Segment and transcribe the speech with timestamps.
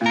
[0.00, 0.04] Vous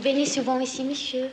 [0.00, 1.30] venez souvent ici, monsieur?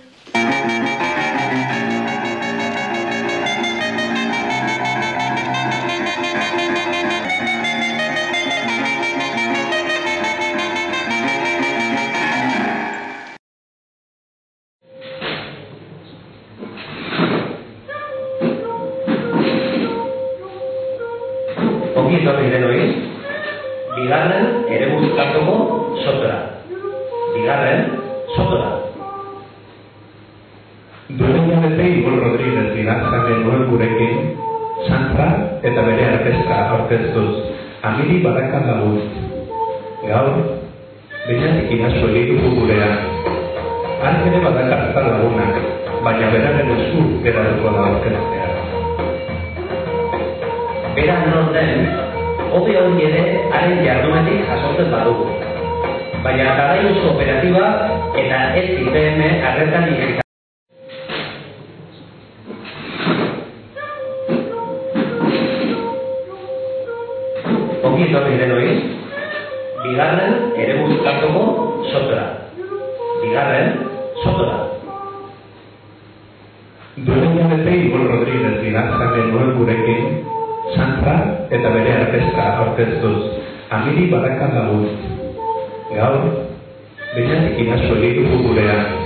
[73.32, 73.88] Bigarren
[74.20, 74.58] sotora.
[77.00, 80.20] Duela hilabete Igor Rodríguez bilatzan genuen gurekin,
[80.76, 81.14] Santa
[81.48, 83.40] eta bere arkezka aurkeztuz,
[83.72, 84.84] amiri barakan lagun.
[85.96, 86.28] Gaur,
[87.16, 89.00] binatik inazu egituko gurean.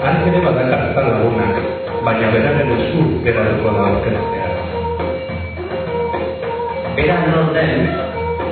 [0.00, 1.60] Ark ere badakartza lagunak,
[2.00, 4.48] baina beraren esku geratuko da aurkeztea.
[6.96, 7.90] Bera non den,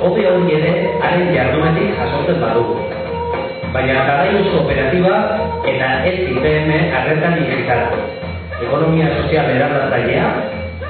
[0.05, 3.01] hobi hori ere haren jardunetik jasotzen badugu.
[3.73, 5.13] Baina garaiuz kooperatiba
[5.65, 8.03] eta ez IPM arretan digitala.
[8.61, 10.27] Ekonomia sozial eraldatzailea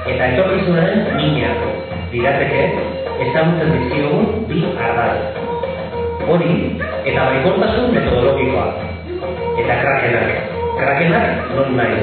[0.04, 1.54] eta etorkizunaren mina
[2.12, 2.66] lirateke
[3.24, 5.40] ezagutzen dizkiogun bi ardatz.
[6.28, 6.52] Hori
[7.08, 8.68] eta baikortasun metodologikoa.
[9.64, 10.30] Eta krakenak.
[10.76, 11.98] Krakenak non nahi.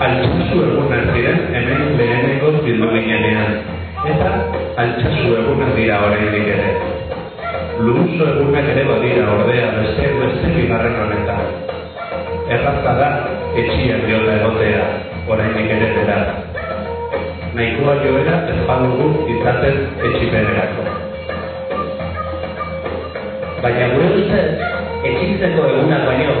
[0.00, 3.58] Altsasu egunak ziren hemen lehenengo bildu ginenean,
[4.14, 4.36] eta
[4.80, 6.95] altsasu egunak dira oraindik ere.
[7.76, 11.42] Luruso egunak ere badira ordea beste beste bigarren honetan.
[12.48, 13.08] Errazta da
[13.52, 14.84] etxia diota egotea
[15.28, 16.16] oraindik ere dela.
[17.58, 19.76] Nahikoa joera ez badugu izaten
[20.08, 20.86] etxipenerako.
[23.60, 24.46] Baina gure ustez,
[25.10, 26.38] etxitzeko egunak baino,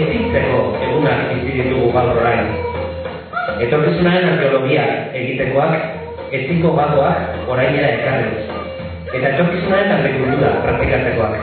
[0.00, 0.58] etzitzeko
[0.88, 2.50] egunak bizi ditugu gaur orain.
[3.68, 4.90] Etorkizunaren arkeologia
[5.22, 5.78] egitekoak,
[6.34, 8.53] etziko gakoak orainera ekarriz.
[9.14, 11.34] Eta etorkizunaren agrikultura praktikatzekoak,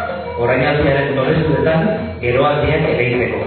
[0.44, 1.86] orain aldiaren nolezuetan
[2.20, 3.40] geroaldiak ereiteko.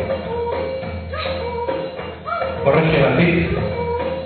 [2.64, 3.58] Horrexegatik,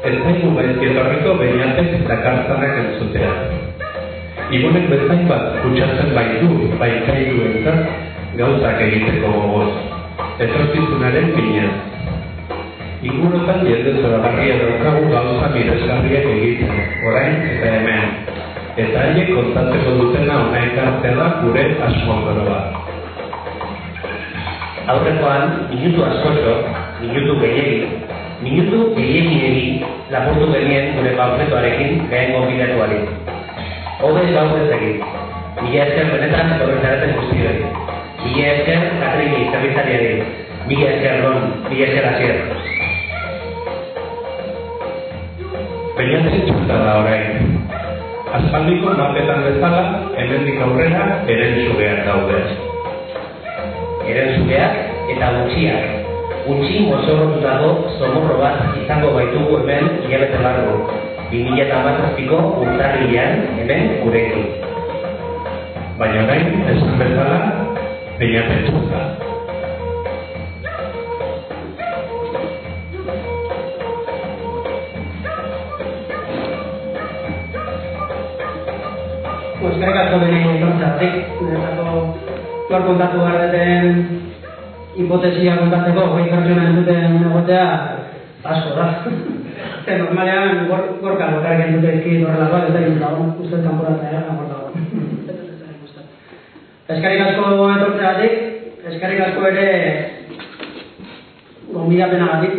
[0.06, 3.32] ez zaigu gaizki etorriko behiatek dakartzanak entzutea.
[4.54, 7.90] Igonek bezain bat kutsatzen baitu, baikaidu entzat,
[8.38, 9.72] gauzak egiteko gogoz.
[10.46, 11.74] Etorkizunaren pinaz.
[13.02, 18.37] Ingurutan jende zoragarria daukagu gauza miresgarriak egiten, orain eta hemen.
[18.78, 22.58] Eta haiek kontatzeko dutena ona ekartzea da gure asmondoroa.
[24.92, 26.52] Aurrekoan, minutu askotxo,
[27.00, 27.88] minutu gehiegi,
[28.44, 29.82] minutu gehiegi
[30.14, 33.02] lapurtu genien gure panfletoarekin lehen gonbidatuari.
[33.98, 35.02] Hode gaur ez egin.
[35.58, 37.58] Mila esker benetan etorretzareten guztioi.
[38.22, 40.12] Mila esker Katrini zerbitzariari.
[40.70, 42.36] Mila esker non, mila esker asier.
[45.98, 47.57] Peñatzen txuta da orain.
[48.28, 52.40] Aspaldiko mapetan bezala, hemendik aurrera, eren zugeak daude.
[54.04, 54.74] Eren zugeak
[55.14, 55.94] eta gutxiak.
[56.44, 60.76] Gutxi mozorrotutako zomorro bat izango baitugu hemen hilabete largo.
[61.32, 64.44] 2008ko urtarrilean hemen gurekin.
[65.96, 67.40] Baina orain, esan bezala,
[68.20, 69.27] peñatzen
[79.78, 81.86] eskerrik asko bene kontatzeak, niretzako
[82.68, 83.84] lor kontatu behar duten
[84.98, 87.66] hipotesia kontatzeko, goi pertsona entzuten egotea,
[88.42, 88.86] asko da.
[89.84, 94.48] Ze normalean gor, gorka lokarek entzute ezki horrela bat, eta egin dago, uste kanporatzea, gor
[94.50, 94.66] dago.
[96.88, 97.44] Eskerrik asko
[97.76, 98.34] etortzeagatik,
[98.90, 99.66] eskerrik asko ere
[101.70, 102.54] gonbidapenagatik,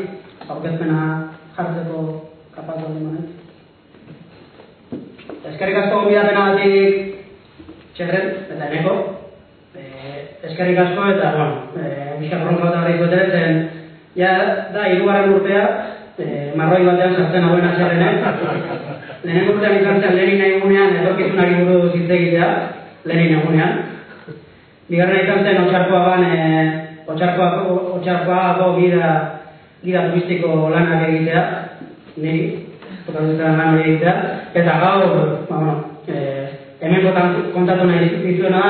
[0.47, 1.01] aurkezpena
[1.57, 1.97] jartzeko
[2.55, 3.27] kapaz baldin manet.
[5.49, 7.08] Eskerrik asko gonbidapenagatik
[7.99, 8.95] txerren, eta eneko.
[9.75, 9.83] E,
[10.47, 13.57] eskerrik asko eta, bueno, e, bizka bronka bat agarri zuetera, zen,
[14.15, 14.31] ja,
[14.73, 15.63] da, hirugarren urtea,
[16.15, 18.21] e, marroi batean sartzen hauen azerrenen.
[19.25, 22.49] Lehenengo urtean izan zen Lenin egunean, etorkizunari buruz hitz egitea,
[23.11, 23.75] Lenin egunean.
[24.89, 29.11] Bigarren izan zen Otxarkoa ban, e, Otxarkoako, Otxarkoako gida,
[29.83, 31.43] gida turistiko lanak egitea,
[32.15, 32.47] niri,
[33.05, 34.15] tokatutzen lan hori egitea,
[34.63, 35.05] eta gaur,
[35.49, 35.75] ba, bueno,
[36.07, 36.38] e,
[36.81, 37.01] hemen
[37.53, 38.63] kontatu nahi dizuena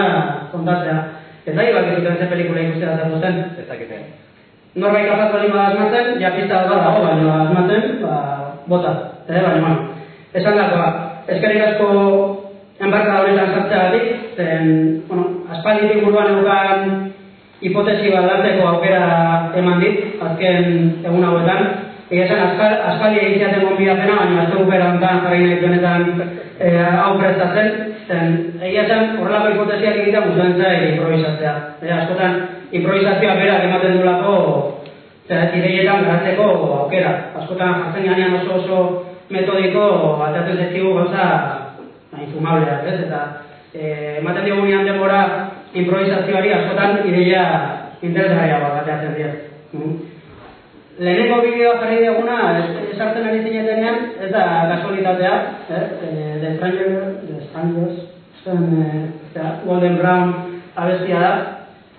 [0.52, 0.98] kontatzea.
[1.46, 3.38] Ez da, ibak izuten ze pelikula ikustea zer zen.
[3.60, 4.00] Ez dakite.
[4.76, 8.18] Norbait kapaz bali bada asmatzen, ja pista bat dago, baina asmatzen, ba,
[8.68, 8.92] bota.
[9.28, 9.80] Ere, baina, bueno.
[10.34, 10.90] Esan dagoa,
[11.28, 11.88] eskerrik asko
[12.80, 14.68] enbarka honetan sartzeagatik, zen,
[15.08, 17.10] bueno, aspalditik buruan eukan
[17.62, 19.06] hipotesi bat lantzeko aukera
[19.58, 20.68] eman dit, azken
[21.04, 21.66] egun hauetan.
[22.10, 26.06] Egia esan, aspal, aspaldi egiteaten gonbidapena, baina azte bukera honetan jarri nahi duenetan
[26.60, 27.68] e, hau prestatzen,
[28.10, 31.54] zen, egia esan, horrelako hipotesiak egitea guztuen zai improvisatzea.
[31.82, 32.40] E, askotan,
[32.80, 34.34] improvisazioa berak ematen duelako
[35.28, 36.48] zera, ideietan garatzeko
[36.80, 37.14] aukera.
[37.42, 38.80] Askotan, jartzen ganean oso oso
[39.30, 39.86] metodiko,
[40.26, 41.26] atatzen zezkigu gauza
[42.18, 42.98] infumableak, ez?
[43.06, 43.22] Eta,
[43.74, 45.22] e, ematen digunean denbora
[45.78, 47.44] improvisazioari askotan ideia
[48.02, 49.36] interesgarria bat ateatzen dira.
[49.74, 49.98] Mm.
[51.00, 52.40] Lehenengo bideoa jarri duguna,
[52.92, 55.36] esartzen ari zinetenean, ez da kasualitatea,
[55.70, 55.84] eh?
[56.10, 56.30] E,
[57.50, 57.98] Strangers,
[58.44, 58.64] zen,
[59.36, 60.34] e, Golden Brown
[60.76, 61.34] abestia da.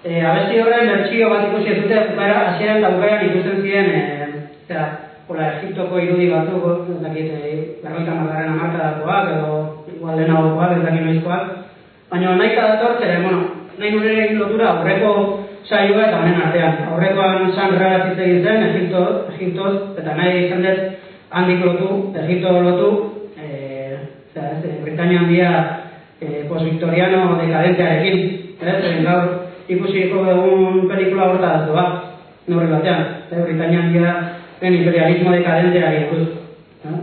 [0.04, 4.28] E, abesti horren bertxio bat ikusi ez dute, bukara, hasieran eta bukaeran ikusten ziren, e,
[4.68, 4.86] zera,
[5.28, 7.52] hola, Egiptoko irudi batzuk, ez dakit, e,
[7.82, 9.58] berroita margarren amarkadakoak, edo
[9.92, 11.52] igual lehenagokoak, ez dakit noizkoak,
[12.10, 13.44] baina nahi dator, zera, bueno,
[13.76, 15.12] nahi nure lotura aurreko
[15.68, 16.82] saioa eta honen artean.
[16.94, 19.04] Aurrekoan san hitz egin zen, Egipto,
[19.36, 20.80] Egiptoz, eta nahi izan dut
[21.30, 21.90] handik lotu,
[22.24, 22.90] Egipto lotu,
[24.34, 25.50] e, zera, ez, Britania handia
[26.20, 28.18] e, post-victoriano dekadentearekin,
[28.60, 29.28] ez, gaur
[29.68, 31.86] ikusiko egun pelikula horta datu ba,
[32.46, 34.14] nurri batean, ez, Britania handia
[34.60, 36.28] den imperialismo dekadenteari buruz.
[36.84, 37.00] Eh?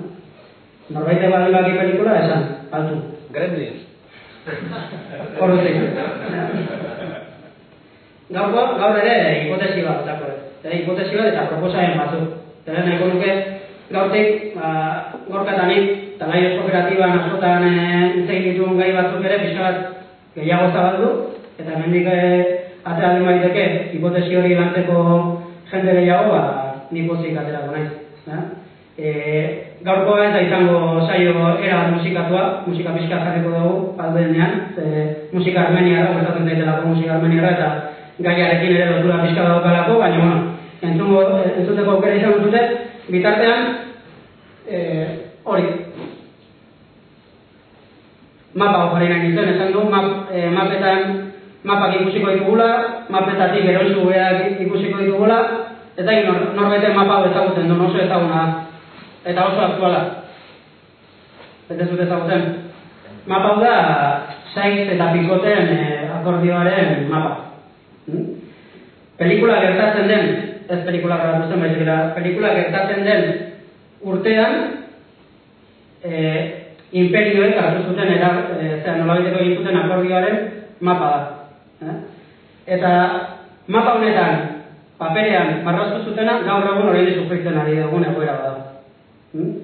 [0.89, 3.01] Norbaite bali baki pelikula esan, altu.
[3.33, 3.83] Gremlins.
[5.39, 5.75] Horretik.
[8.27, 12.31] Gaurko, gaur ere hipotesi bat Eta hipotesi bat eta proposamen batzuk.
[12.65, 13.33] Eta nahiko nuke
[13.91, 14.69] gaurtik, ba,
[15.29, 17.65] gorkatanik, talaios kooperatiban askotan
[18.17, 19.77] hitz egin dituen gai batzuk ere pixka bat
[20.35, 21.11] gehiago zabaldu,
[21.57, 22.09] eta hemendik
[22.87, 24.97] atera den baiteke hipotesi hori lantzeko
[25.71, 26.43] jende gehiago, ba,
[26.91, 27.91] ni pozik aterako naiz.
[28.27, 28.41] Ja?
[28.97, 29.07] E,
[29.85, 36.13] gaurkoa ez da izango saio era musikatua, musika pixka jarriko dugu, aldenean, e, musika armeniara,
[36.15, 37.69] gustatzen daitelako musika armeniara, eta
[38.19, 40.37] gaiarekin ere lotura pixka daukalako, baina, bueno,
[40.81, 41.23] entzungo,
[41.53, 42.63] entzuteko aukera izan dute,
[43.07, 43.61] bitartean,
[44.67, 44.77] e,
[45.43, 45.63] hori,
[48.53, 51.31] mapa hori nahi nintzen, esan du, map, e, mapetan,
[51.63, 52.69] mapak ikusiko ditugula,
[53.09, 55.39] mapetatik eroizu beak ikusiko ditugula,
[55.97, 58.43] eta nor, norbeten mapa ezagutzen du, oso ezaguna,
[59.25, 60.01] eta oso aktuala.
[61.67, 62.43] Eta zut ezagutzen.
[63.27, 63.77] Mapa da,
[64.53, 65.79] saiz eta pikoten e,
[66.19, 67.33] akordioaren mapa.
[68.07, 68.35] Hmm?
[69.17, 70.27] Pelikula gertatzen den,
[70.69, 73.23] ez pelikula grabatu baizik da, pelikula gertatzen den
[74.03, 74.55] urtean,
[76.03, 76.17] e,
[76.91, 78.29] imperioek hartu zuten, era,
[78.59, 80.37] e, zera, nolabiteko egin akordioaren
[80.79, 81.87] mapa da.
[81.87, 81.95] Eh?
[82.77, 82.91] Eta
[83.67, 84.43] mapa honetan,
[84.99, 88.83] paperean marraztu zutena, gaur egun hori sufritzen ari dugun egoera bada.
[89.33, 89.55] Hmm?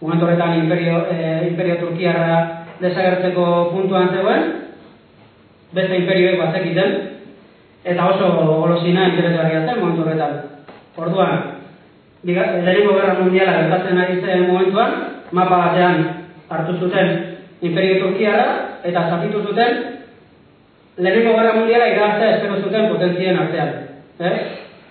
[0.00, 2.38] Momentu horretan imperio, e, imperio Turkiarra
[2.80, 4.50] desagertzeko puntuan zegoen,
[5.72, 6.96] beste imperioek batzekiten,
[7.86, 10.32] eta oso golosina interesgarria zen momentu horretan.
[10.98, 11.62] Orduan,
[12.24, 14.92] lehenengo gerra mundiala gertatzen ari zen momentuan,
[15.30, 20.02] mapa batean hartu zuten imperio Turkiarra, eta zatitu zuten
[20.98, 23.72] lehenengo gerra mundiala irabaztea espero zuten potentzien artean.
[24.18, 24.36] Eh?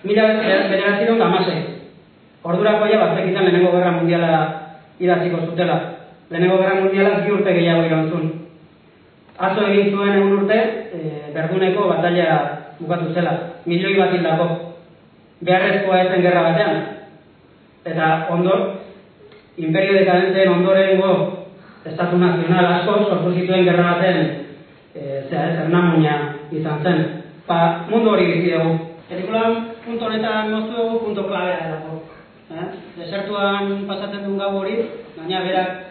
[0.04, 1.62] Mila bederatziron gamasei.
[2.44, 4.32] Ordurako ja batzekiten lehenengo gerra mundiala
[4.98, 5.80] idatziko zutela.
[6.30, 8.30] Lehenengo gerra mundiala bi urte gehiago irantzun.
[9.36, 10.56] Atzo egin zuen egun urte,
[10.96, 11.00] e,
[11.34, 12.28] berduneko batalla
[12.80, 13.32] bukatu zela.
[13.66, 14.48] Milioi bat hildako.
[15.44, 16.82] Beharrezkoa ezen gerra batean.
[17.86, 18.56] Eta ondo,
[19.56, 21.12] imperio dekadenteen ondorengo
[21.86, 24.18] estatu nazional asko sortu zituen gerra baten
[24.94, 26.16] e, zera ez, ernamuina
[26.50, 27.02] izan zen.
[27.46, 28.78] Pa, mundu hori bizi dugu.
[29.08, 32.00] Pelikulan punto honetan moztu dugu punto klabea delako.
[32.50, 32.66] Eh?
[32.98, 34.80] Desertuan pasatzen duen gau hori,
[35.16, 35.85] baina berak,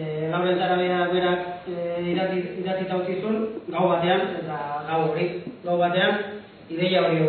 [0.00, 1.76] e, Laurent Arabia berak e,
[2.12, 3.36] idatzita utzizun,
[3.68, 5.26] gau batean, eta gau hori,
[5.64, 6.40] gau batean,
[6.70, 7.20] ideia hori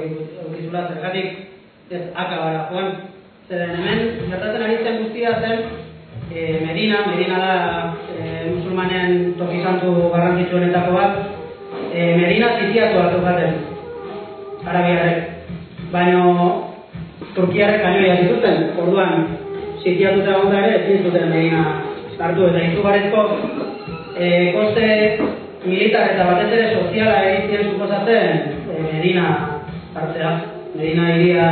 [0.46, 2.92] aukizula zergatik ez akabara joan.
[3.50, 5.66] Zeren hemen, gertatzen ari zen guztia zen,
[6.32, 7.54] e, Medina, Medina da
[8.16, 11.20] e, musulmanen tokizantu garrantzitsuenetako bat,
[11.92, 13.62] e, Medina zitiatu hartu jaten,
[14.66, 15.28] arabiarrek.
[15.92, 16.24] Baina
[17.36, 19.26] Turkiarrek kanioia dituzten, orduan
[19.82, 21.91] sitiatuta egon da ere, ezin zuten Medina
[22.22, 23.22] hartu, eta izugarrizko
[24.16, 24.88] e, koste
[25.66, 28.30] militar eta batez ere soziala egiten suposatzen
[28.70, 29.26] e, Medina
[29.96, 30.32] hartzea,
[30.76, 31.50] Medina iria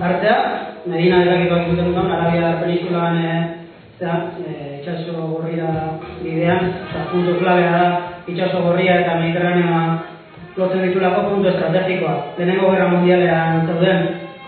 [0.00, 0.38] hartzea,
[0.86, 3.36] Medina delakiko egiten duen, Arabia penisulan e,
[3.98, 5.70] zera, e, itxaso gorria
[6.22, 7.86] bidean, eta puntu klabea da,
[8.26, 9.84] itxaso gorria eta Mediterraneoa
[10.56, 12.14] lotzen ditulako puntu estrategikoa.
[12.38, 14.04] Lehenengo gerra mundialean zeuden,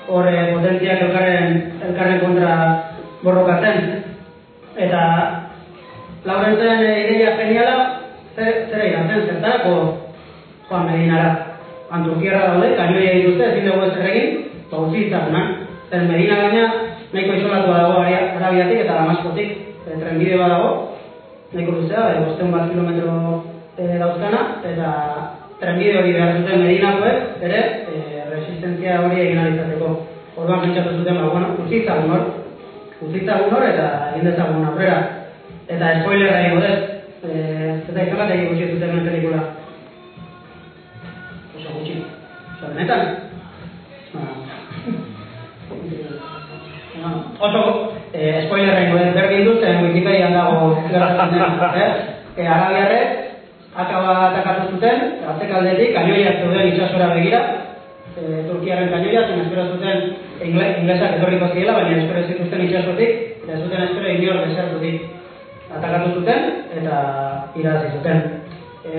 [0.09, 1.57] hor eh, potentziak elkarren,
[1.89, 2.53] elkarren kontra
[3.25, 4.05] borrokatzen.
[4.77, 5.03] Eta
[6.27, 7.75] Laurentzen e, ideia geniala,
[8.35, 9.75] zer, zer iratzen, zertarako
[10.69, 11.29] Juan Medinara.
[11.87, 14.33] Anturkiarra daude, kanioia dituzte, ezin dugu ezer egin,
[14.73, 15.53] ba utzi itzakunan.
[15.87, 16.65] Zer Medina gaina,
[17.13, 19.53] nahiko isolatua dago Ara- Arabiatik eta Damaskotik.
[19.87, 20.73] E, trenbide bat dago,
[21.53, 23.13] nahiko luzea, e, bosteun bat kilometro
[23.79, 24.89] e, dauzkana, eta
[25.61, 29.93] trenbide hori behar zuten Medinakoek, ere, e, resistentzia hori egin alizateko.
[30.37, 34.99] Orduan pentsatu zuten, ba, bueno, hor, utzi itzagun hor, eta egin dezagun aurrera.
[35.67, 36.83] Eta spoilerra egingo dut,
[37.27, 39.41] eh, eta izan egin gutxi zuten hemen pelikula.
[41.59, 41.97] Oso gutxi.
[42.53, 43.03] Oso benetan.
[47.01, 47.11] Ba,
[47.49, 47.65] oso
[48.13, 51.43] eh, spoilerra egingo dut, berdin dut, eh, Wikipedian dago gertatzen
[51.83, 51.91] eh?
[52.37, 53.09] Eh, Arabiarrek
[53.75, 55.05] akaba atakatu zuten,
[55.35, 57.43] atzekaldetik, kanioiak zeuden itxasora begira,
[58.15, 60.15] eh, Turkiaren kanioia, zen espero zuten
[60.47, 65.16] ingle, inglesak etorriko ziela, baina espero zituzten itxasotik, eta zuten espero inor desertutik
[65.77, 66.41] atakatu zuten
[66.81, 66.97] eta
[67.57, 68.19] irabazi zuten.
[68.87, 68.91] E,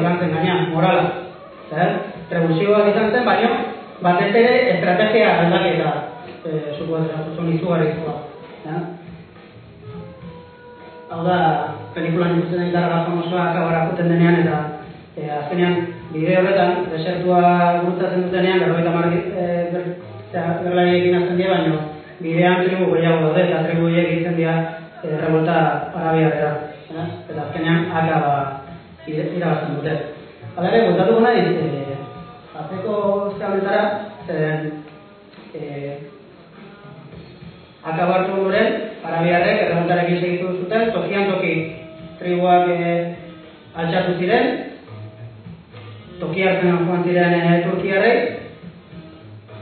[0.00, 1.04] izan zen gaina, morala.
[1.70, 1.92] Zer?
[2.30, 3.50] Revulsiboak izan zen, baina
[4.02, 5.92] batez ere estrategia aldaketa
[6.44, 8.16] e, supoatzen, izugarrizkoa.
[8.64, 8.80] Ja?
[11.10, 11.38] Hau da,
[11.94, 14.58] pelikulan ikusten den garra famosoa akabara juten denean eta
[15.16, 15.80] e, azkenean
[16.12, 17.40] bide horretan, desertua
[17.84, 19.88] gurtzatzen dutenean, berroita marri, e, ber,
[20.32, 21.80] berlariekin azten dira, baina
[22.20, 24.54] bidean tribu gehiago daude, eta tribu horiek egiten dira
[25.04, 25.56] e, revolta.
[26.90, 27.08] Eh?
[27.30, 28.62] Eta azkenean akaba
[29.06, 29.92] irabazten dute.
[30.56, 31.98] Hala ere, bueltatuko nahi, e,
[32.58, 32.94] atzeko
[33.38, 33.82] zehaletara,
[34.26, 34.72] zeren
[35.54, 35.62] e,
[37.84, 38.72] akabartu ondoren,
[39.06, 41.54] arabiarrek erremontarekin segitu zuten, tokian toki
[42.18, 42.92] tribuak e,
[43.78, 44.50] altxatu ziren,
[46.20, 48.14] toki hartzen joan ziren e, Turkiarrei,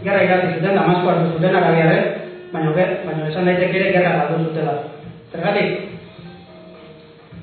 [0.02, 2.14] gerra irazi zuten, Damasko hartu zuten arabiarrek,
[2.52, 4.78] baina, baina esan daiteke ere gerra galdu zutela.
[5.28, 5.68] Zergatik,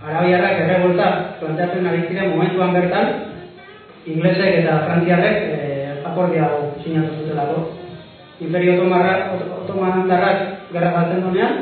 [0.06, 1.08] arabiarrak errebolta
[1.42, 3.08] planteatzen ari ziren momentuan bertan,
[4.10, 5.60] inglesek eta frantziarrek e,
[6.06, 7.60] akordia hau sinatu zutelako.
[8.42, 10.40] Imperio Otomarra- Ot- Otomandarrak
[10.74, 11.54] gerra galtzen duenean,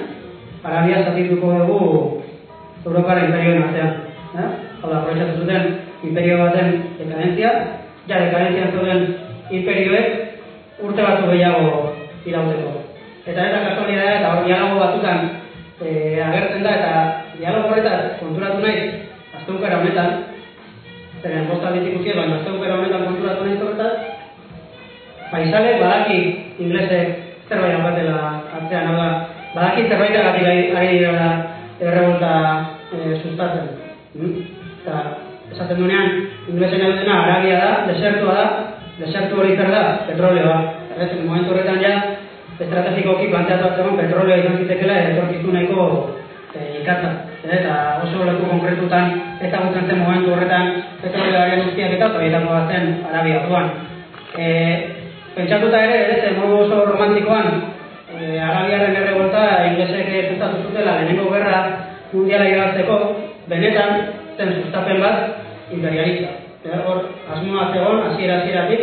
[0.63, 2.23] Arabia zatituko dugu
[2.85, 3.91] Europara imperioen artean.
[4.33, 4.47] Eh?
[4.81, 5.63] Hau da, aprobetxatu zuten
[6.03, 7.51] imperio baten dekadentzia,
[8.07, 9.03] ja dekadentzian zeuden
[9.51, 10.07] imperioek
[10.83, 11.93] urte batzu gehiago
[12.25, 12.73] irauteko.
[13.23, 15.19] Eta ez da kasualidadea eta hor dialogo batzutan
[15.83, 16.93] e, agertzen da eta
[17.37, 18.83] dialogo horretan konturatu naiz
[19.39, 20.09] asteukara honetan,
[21.21, 23.93] zeren bosta aldiz ikusi, baina asteukara honetan konturatu naiz horretan,
[25.31, 26.19] paisale badaki
[26.63, 27.07] inglesek
[27.49, 28.17] zerbait batela
[28.59, 29.09] atzean, hau da,
[29.55, 31.29] badaki zerbaitagatik ari ari direla
[31.79, 32.33] errebolta
[32.93, 33.67] e, sustatzen.
[34.15, 34.33] Mm?
[34.83, 35.01] Eta
[35.53, 38.45] esaten duenean, inglesen dutena Arabia da, desertua da,
[38.99, 40.57] desertu hori zer da, petroleoa.
[40.93, 41.93] Erretzen, momentu horretan ja,
[42.59, 45.85] estrategikoki planteatu atzeman petrolea izan zitekela etorkizu nahiko
[46.53, 47.11] e, ikatza.
[47.11, 49.09] Eh, Eta oso leku konkretutan
[49.43, 50.69] ezagutzen zen momentu horretan
[51.01, 53.69] petroleoaren guztiak eta horietako bat zen Arabia duan.
[54.37, 54.45] E,
[55.35, 57.49] pentsatuta ere, ez, modu oso romantikoan,
[58.13, 61.59] e, Arabiaren errebolta inglesek sustatu zutela lehenengo gerra
[62.13, 62.97] mundiala irabazteko,
[63.49, 64.05] benetan
[64.37, 66.37] zen sustapen bat imperialista.
[66.63, 68.81] Eh, Hor, asmoa zegoen, hasiera hasieratik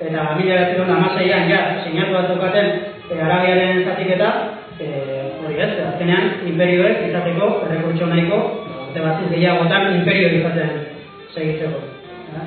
[0.00, 2.68] eta mila eta hamaseian ja sinatu bat zeukaten
[3.10, 4.30] e, Arabiaren zatiketa,
[4.78, 4.88] e,
[5.44, 8.38] hori ez, azkenean imperioek izateko errekurtso nahiko,
[8.88, 10.70] urte batziz gehiagotan imperio izaten
[11.34, 11.80] segitzeko.
[12.36, 12.46] Eh?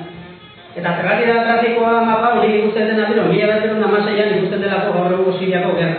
[0.80, 4.96] Eta zergatik da trafikoa mapa hori ikusten dena bero, mila bederatziehun eta hamaseian ikusten delako
[4.96, 5.96] gaur egungo Siriako gerra.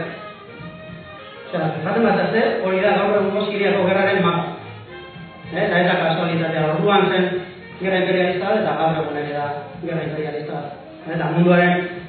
[1.48, 4.46] Osea, jaten bat arte, hori da gaur egungo Siriako gerraren mapa.
[5.54, 7.28] Eh, Eta ez da kasualitatea, orduan zen
[7.82, 9.50] gerra imperialista eta gaur egun ere da
[9.84, 10.80] gerra imperialista bat.
[11.14, 12.03] Eta munduaren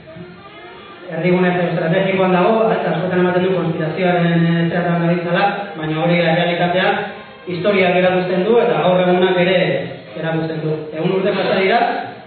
[1.18, 5.44] erdigune estrategikoan dago, eta askotan ematen du konspirazioaren eh, zerran gabitzala,
[5.78, 6.88] baina hori da realitatea,
[7.46, 9.58] historiak erakusten du eta gaur egunak ere
[10.18, 10.76] erakusten du.
[10.94, 11.80] Egun urte pasa dira,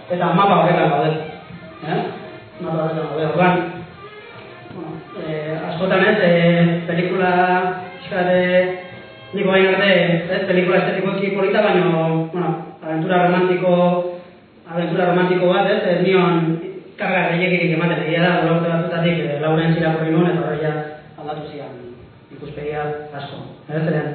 [0.08, 1.10] eta mapa horretan gaude.
[1.88, 2.00] Eh?
[2.60, 3.26] Mapa horretan gaude.
[3.32, 3.54] Orduan,
[4.74, 7.32] bueno, eh, askotan ez, eh, pelikula
[7.96, 8.84] pixkat, eh,
[9.28, 9.88] Niko bain arte,
[10.32, 11.90] ez, pelikula estetikoki polita, baina,
[12.32, 13.72] bueno, aventura romantiko,
[14.64, 16.46] aventura romantiko bat, ez, ez nion
[16.98, 20.72] karga gehiagirik ematen, egia da, gula urte batzutatik, e, lauren zirakorri nuen, eta horreia
[21.20, 21.76] aldatu zian
[22.34, 22.84] ikuspegia
[23.20, 23.44] asko.
[23.68, 24.08] Zeren,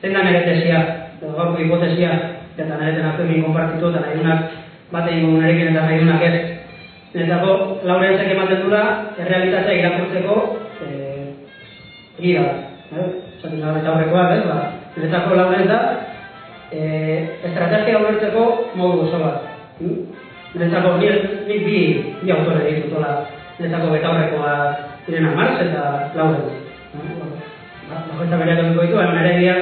[0.00, 0.80] zein da nire tesia,
[1.18, 2.14] edo gaurko hipotesia,
[2.56, 4.58] eta nire den azkekin konpartitu, eta nahi dunak
[4.92, 6.34] bat egin eta nahi dunak ez.
[7.12, 8.82] Niretzako, laurenzek ematen dula,
[9.20, 10.36] errealitatea irakurtzeko
[10.86, 11.26] eh,
[12.16, 12.46] gira.
[12.92, 13.08] Eh?
[13.42, 14.46] Zaten gara eta horrekoak, ez?
[14.48, 14.58] Ba,
[14.96, 15.80] niretzako laurentza,
[16.72, 18.46] eh, estrategia ulertzeko
[18.80, 19.50] modu oso bat.
[19.82, 20.21] Hm?
[20.52, 21.78] Niretzako, nik, nik bi,
[22.20, 23.12] bi autore ditut, hola,
[23.56, 24.52] niretzako betaurrekoa
[25.06, 26.52] direna Marx eta Laurentz.
[27.88, 29.54] Bakoitza bere etorriko ditu, baina nire dira,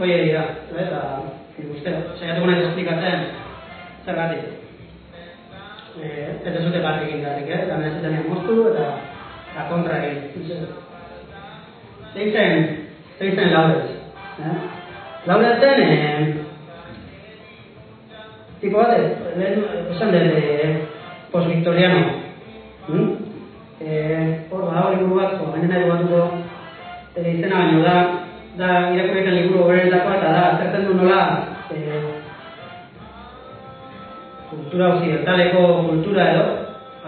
[0.00, 1.00] hoi dira, eta
[1.60, 3.26] ikuste, saiatuko nahi esplikatzen
[4.06, 4.48] zergatik.
[6.02, 7.60] Eh, ez dute bat egin garrik, eh?
[7.66, 8.86] Eta nahi zetan moztu eta
[9.52, 10.70] eta kontra egin.
[12.14, 12.64] Zein zen,
[13.18, 13.92] zein zen Laurentz.
[14.40, 14.56] Eh?
[15.28, 16.41] Laurentzen, eh,
[18.62, 18.94] tipo bat,
[19.36, 20.86] lehen esan dut, eh,
[21.32, 22.02] post-victoriano.
[22.86, 23.16] Hmm?
[23.82, 26.20] Eh, hor bada hori liburu bat, nahi batuko
[27.16, 27.94] eh, izena baino da,
[28.56, 31.20] da irakurriken liburu horretakoa eta da, azertzen du nola
[31.74, 32.02] eh,
[34.50, 36.44] kultura occidentaleko kultura edo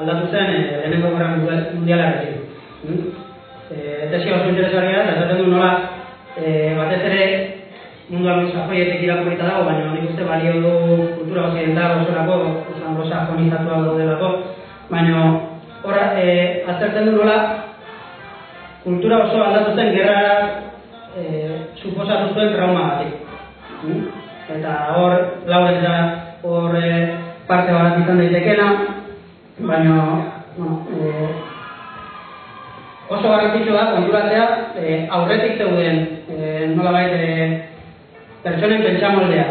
[0.01, 2.35] aldatu zen eh, lehenengo gerra mundialarekin.
[2.83, 3.03] Hmm?
[3.71, 5.71] Eh, tesia oso interesgarria da, azertzen du nola
[6.35, 7.23] eh, batez ere
[8.09, 10.73] mundu anglosajoietik irakurrita dago, baina nik uste balio du
[11.19, 12.37] kultura occidental osorako,
[12.73, 14.29] oso anglosajonizatu daudelako,
[14.91, 15.23] baina
[15.85, 17.39] horra, e, aztertzen du nola,
[18.85, 20.21] kultura oso aldatu zen gerra
[21.17, 21.25] e,
[21.81, 23.17] suposatu zuen trauma batik.
[23.85, 24.05] Mm?
[24.59, 25.19] Eta hor,
[25.49, 25.97] lauren da,
[26.45, 26.93] hor e,
[27.49, 28.71] parte bat izan daitekena,
[29.65, 29.99] baina,
[30.59, 31.29] bueno, e,
[33.09, 37.74] oso garrantzitsu da, konturatzea, e, aurretik zeuden, e, nola baita, e,
[38.45, 39.47] pertsonen pentsamoldea.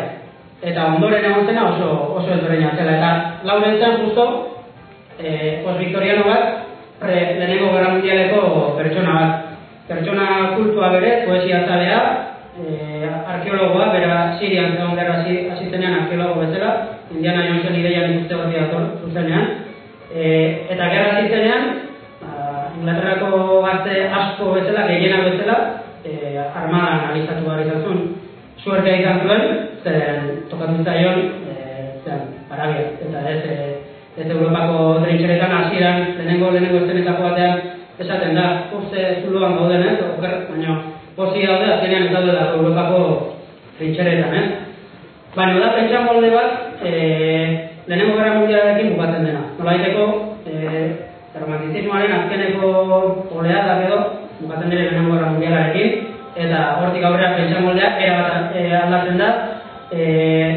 [0.63, 2.97] Eta ondoren egon zena oso, oso ezberdina zela.
[2.97, 4.25] Eta lauren zen justo,
[5.19, 6.61] eh, post-victoriano bat,
[7.01, 8.43] pre, lehenengo gerra mundialeko
[8.77, 9.49] pertsona bat.
[9.89, 11.99] Pertsona kultua bere, poesia zalea,
[12.63, 16.71] eh, arkeologoa, bera Sirian zegoen gerra hasi zenean arkeologo bezala,
[17.11, 19.47] Indiana Jonesen ideian ikuste bat dator zuzenean.
[20.15, 21.71] Eh, eta gerra hasi zenean,
[22.21, 25.57] ba, Inglaterrako gazte asko bezala, gehienak bezala,
[26.05, 28.22] eh, armadan analizatu behar izan
[28.63, 29.43] suertea izan zuen,
[29.83, 31.19] zen tokatu zaion,
[31.51, 31.55] e,
[32.05, 33.57] zen, Arabia, eta ez, e,
[34.15, 37.59] ez Europako trintxeretan hasieran lehenengo lehenengo estenetako batean
[37.99, 38.45] esaten da,
[38.79, 40.77] uste zuloan gauden, ez, oker, baina
[41.17, 43.01] posi daude, azkenean ez daude da Europako
[43.79, 44.47] trintxeretan, ez.
[45.35, 46.93] Baina da pentsa molde bat, e,
[47.87, 49.43] lehenengo gara mundialarekin bukatzen dena.
[49.59, 50.07] Nolaiteko,
[50.47, 50.55] e,
[51.35, 52.71] romantizismoaren azkeneko
[53.41, 54.01] oleadak edo,
[54.39, 59.29] bukatzen dira lehenengo gara mundialarekin, eta hortik aurrera pentsa moldea era bat e, aldatzen da.
[59.93, 60.47] Eh,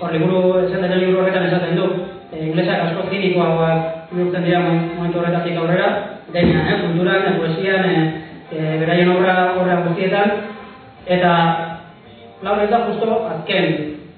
[0.00, 1.90] hor liburu esan den liburu horretan esaten du.
[2.32, 5.90] E, inglesak asko zinikoagoak bihurtzen dira momentu horretatik aurrera,
[6.32, 10.32] denean, eh, kulturan, eh, poesian, eh, e, beraien obra horra guztietan
[11.06, 11.32] eta
[12.42, 13.66] laur da justo azken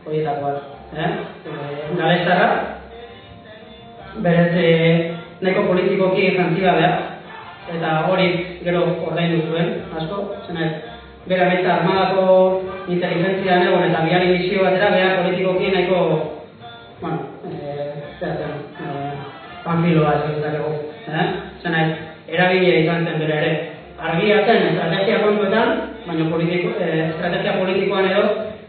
[0.07, 0.53] horietakoa,
[0.97, 1.11] eh?
[1.47, 2.49] E, galestarra
[4.25, 4.69] berez e,
[5.43, 6.75] neko politikoki jantzia
[7.73, 10.92] eta hori gero ordaindu zuen, asko, zenet,
[11.27, 15.99] bera baita armadako inteligentzia egon eta biari misio batera bera politikoki nahiko
[17.01, 19.13] bueno, eh, zeratzen, eh,
[19.65, 21.27] panfiloa dut eh?
[21.63, 21.83] Zena,
[22.29, 23.53] erabile izan zen bere ere.
[24.03, 25.69] Argia zen estrategia kontuetan,
[26.07, 28.25] baina politiko, eh, estrategia politikoan edo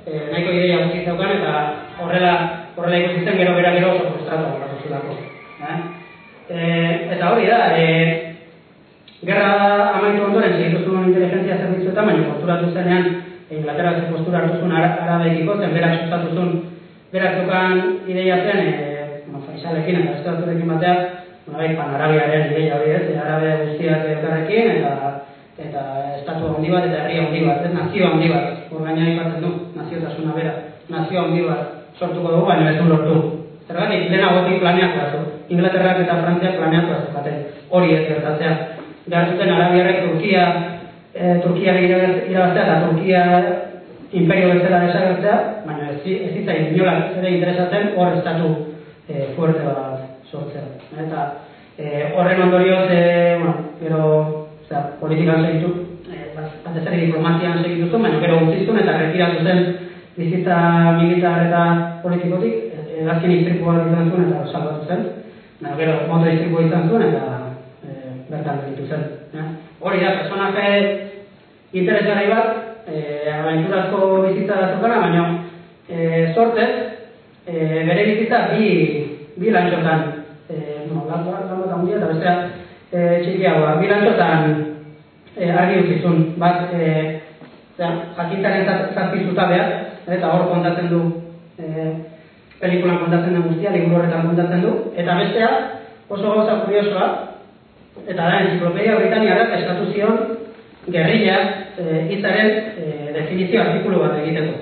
[0.06, 1.54] eh, nahiko ideia guzti zeukan eta
[2.02, 2.34] horrela
[2.76, 5.18] horrela ikusi zen gero bera gero oso frustratu zulako.
[5.64, 5.80] Eh?
[6.50, 8.23] Eh, eta hori da, eh,
[9.24, 13.06] Gerra amaitu ondoren segitu zuen inteligentzia zerbitzuetan, baina posturatu zenean
[13.54, 16.50] Inglaterra ze postura hartu zuen arabeikiko zen, berak sustatu zuen,
[17.14, 21.00] berak zukan ideia zen, e, bueno, faisalekin eta estaturekin bateak,
[21.46, 24.92] bueno, bai, panarabiaren ideia hori ez, arabe guztiak elkarrekin, eta
[25.68, 25.86] eta
[26.18, 29.54] estatu handi bat eta herri handi bat, ez, nazio handi bat, hor gaina ipatzen du,
[29.78, 30.54] naziotasuna bera,
[30.90, 33.18] nazio handi bat sortuko dugu, baina ez du lortu.
[33.70, 38.73] Zergatik, dena gotik planeatu Inglaterrak eta Frantziak planeatu baten, hori ez gertatzea
[39.06, 40.46] behar zuten Arabiarrek Turkia,
[41.14, 43.24] e, Turkia irabaztea eta Turkia
[44.14, 48.52] imperio bezala desagertzea, baina ez, ez zitzai inolak ere interesatzen hor estatu
[49.10, 50.68] e, fuerte bat sortzea.
[51.06, 51.26] Eta
[51.78, 53.02] e, horren ondorioz, e,
[53.42, 54.04] bueno, gero,
[54.64, 55.74] osea, politikan segitu,
[56.08, 59.64] e, batez ere diplomatian segitu zuen, baina gero utziztun eta retiratu zen
[60.16, 60.58] bizitza
[61.02, 61.64] militar eta
[62.06, 62.70] politikotik,
[63.04, 65.08] egazkin iztripu bat izan zuen eta salbatu zen,
[65.60, 67.43] baina gero moto iztripu izan zuen eta
[68.34, 69.06] bertan gelditu zen.
[69.38, 69.48] Eh?
[69.80, 70.68] Hori da, personaje
[71.74, 72.50] interesgarri bat,
[72.90, 75.24] eh, abenturazko bizitza da zukana, baina
[75.90, 76.70] eh, sortez,
[77.48, 78.68] eh, bere bizitza bi,
[79.38, 80.06] bi lantxotan,
[80.50, 82.36] eh, no, lan bat handia eta bestea
[82.92, 84.74] eh, txikiagoa, bi lantxotan
[85.36, 87.22] e, argi utzizun, bat, e,
[87.78, 89.72] jakintaren zazpi zutabeak,
[90.08, 91.02] eta hor kontatzen du,
[91.58, 91.88] e,
[92.62, 95.52] pelikulan kontatzen den guztia, liburu horretan kontatzen du, eta bestea,
[96.10, 97.08] oso gauza kuriosoa,
[98.08, 100.18] eta da, entziklopedia Britaniarak eskatu zion
[100.92, 101.38] gerrilla
[101.78, 104.58] e, hitzaren e, definizio artikulu bat egiteko.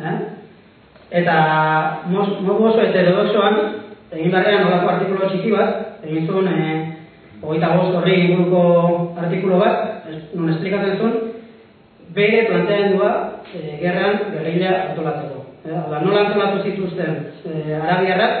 [0.00, 0.16] Eh?
[1.20, 1.36] Eta
[2.10, 3.60] modu oso heterodoxoan,
[4.10, 6.74] egin barrean olako artikulu txiki bat, egin zuen e,
[7.42, 8.62] hogeita bost horri inguruko
[9.22, 11.16] artikulu bat, non esplikatzen zuen,
[12.16, 13.12] bere planteamendua
[13.52, 15.44] e, gerran gerrilla antolatzeko.
[15.66, 15.78] Eh?
[15.84, 18.36] Oda, nola antolatu zituzten e, arabiarrak,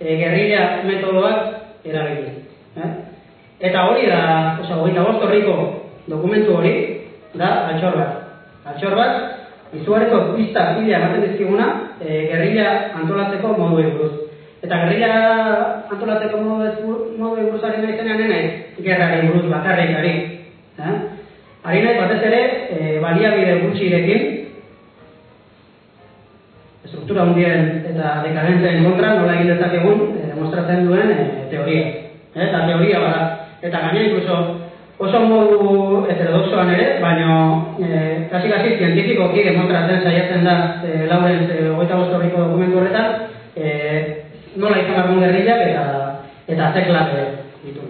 [0.00, 2.34] e, gerrilla metodoak erabili.
[2.76, 2.90] Eh?
[3.60, 4.20] Eta hori da,
[4.62, 5.54] osea, hogeita bost horriko
[6.08, 6.72] dokumentu hori,
[7.36, 8.16] da altxor bat.
[8.72, 9.18] Altxor bat,
[9.76, 11.66] izugarriko pista pila ematen dizkiguna,
[12.00, 12.66] e, gerrilla
[13.02, 14.12] antolatzeko modu buruz.
[14.64, 15.12] Eta gerrilla
[15.92, 20.14] antolatzeko modu modu buruz ari nahi zenean nahi, gerrari buruz bakarrik ari.
[20.80, 20.96] Eh?
[21.64, 22.42] Ari nahi batez ere,
[22.72, 24.28] e, baliabide gutxirekin,
[26.86, 31.20] struktura hundien eta dekadentzen kontra nola egin dezakegun e, demostratzen duen e,
[31.52, 31.84] teoria.
[32.34, 33.39] Eta teoria bada.
[33.62, 34.36] Eta gaina incluso
[35.00, 37.32] oso modu heterodoxoan ere, baina
[37.80, 43.06] e, kasi kasi zientifikoki demostratzen saiatzen da e, lauren e, hogeita bostorriko dokumentu horretan
[43.56, 43.66] e,
[44.56, 45.84] nola izan argun gerrilak eta
[46.48, 47.12] eta zeklak
[47.64, 47.88] ditu.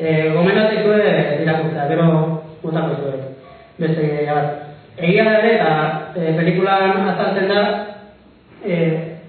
[0.00, 0.96] E, gomendatzeko
[1.42, 2.08] irakurtzea, gero
[2.62, 3.22] motako zuen.
[3.78, 4.66] Beste bat.
[5.00, 5.72] Egia da ere, eta
[6.14, 7.62] e, pelikulan azaltzen da,
[8.62, 8.76] e,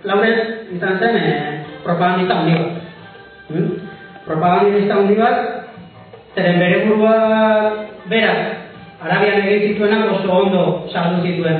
[0.03, 1.31] lauren izan zen e,
[1.85, 2.83] propagandista handi bat.
[3.51, 3.90] Hmm?
[4.31, 5.37] Propagandista handi bat,
[6.35, 7.15] zeren bere burua
[8.07, 8.61] berak,
[9.03, 10.61] Arabian egin zituenak oso ondo
[10.93, 11.57] saldu zituen.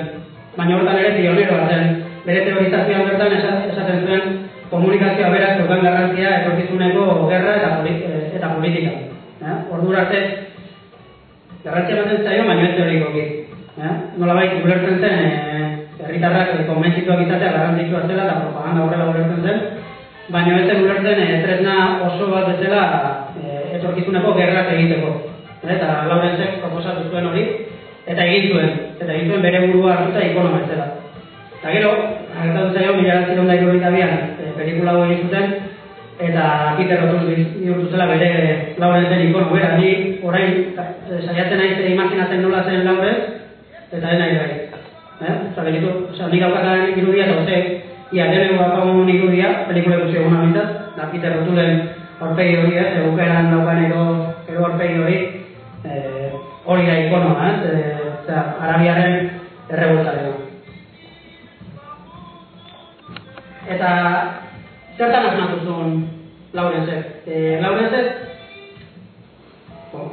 [0.55, 1.83] Baina hortan ere pionero zen.
[2.23, 4.37] Bere teorizazioan bertan esaten zuen
[4.71, 7.71] komunikazioa berak zeukan garrantzia etorkizuneko gerra eta,
[8.37, 8.91] eta politika.
[9.41, 9.57] Eh?
[9.75, 10.21] Ordu arte,
[11.65, 13.25] garrantzia baten zaio, baina ez teorikoki.
[13.81, 13.93] Eh?
[14.21, 15.69] Nola bai, ulertzen zen, eh,
[16.05, 19.59] herritarrak e, konbentzituak izatea garrantzitsua zela eta propaganda horrela ulertzen zen,
[20.29, 21.75] baina ez zen ulertzen e, tresna
[22.07, 22.83] oso bat bezala
[23.41, 25.11] e, etorkizuneko gerrak egiteko.
[25.61, 27.43] Eta Laurenzek proposatu zuen hori,
[28.05, 30.87] eta egin zuen, eta egin zuen bere burua hartuta ikono bezala.
[31.59, 31.91] Eta gero,
[32.37, 35.53] agertatu zaio, mila ziren da irurita bian, e, pelikula hori zuten,
[36.21, 38.31] eta Peter Rotuz bihurtu zela bere
[38.81, 43.39] Laurenzen ikono bera, ni orain e, saiatzen naiz imaginatzen nola zen Laurenz,
[43.91, 44.51] eta ez nahi bai.
[45.21, 45.33] Eh?
[45.51, 47.57] Osa, begitu, osa, nik aukatan irudia, eta oze,
[48.11, 51.81] ia, dene guapagun irudia, pelikula ikusi eguna bintzat, da Peter Rotulen
[52.21, 54.03] orpegi hori, ez, egukeran daukan edo,
[54.51, 55.19] edo orpegi hori,
[55.85, 56.31] eh,
[56.65, 59.29] hori da ikonoa, ez, eh, oza, arabiaren
[59.69, 60.33] erreboltaren.
[63.71, 63.89] Eta,
[64.97, 65.95] zertan asmatu zuen
[66.53, 67.23] Laurenzek?
[67.25, 68.07] E, Laurenzek,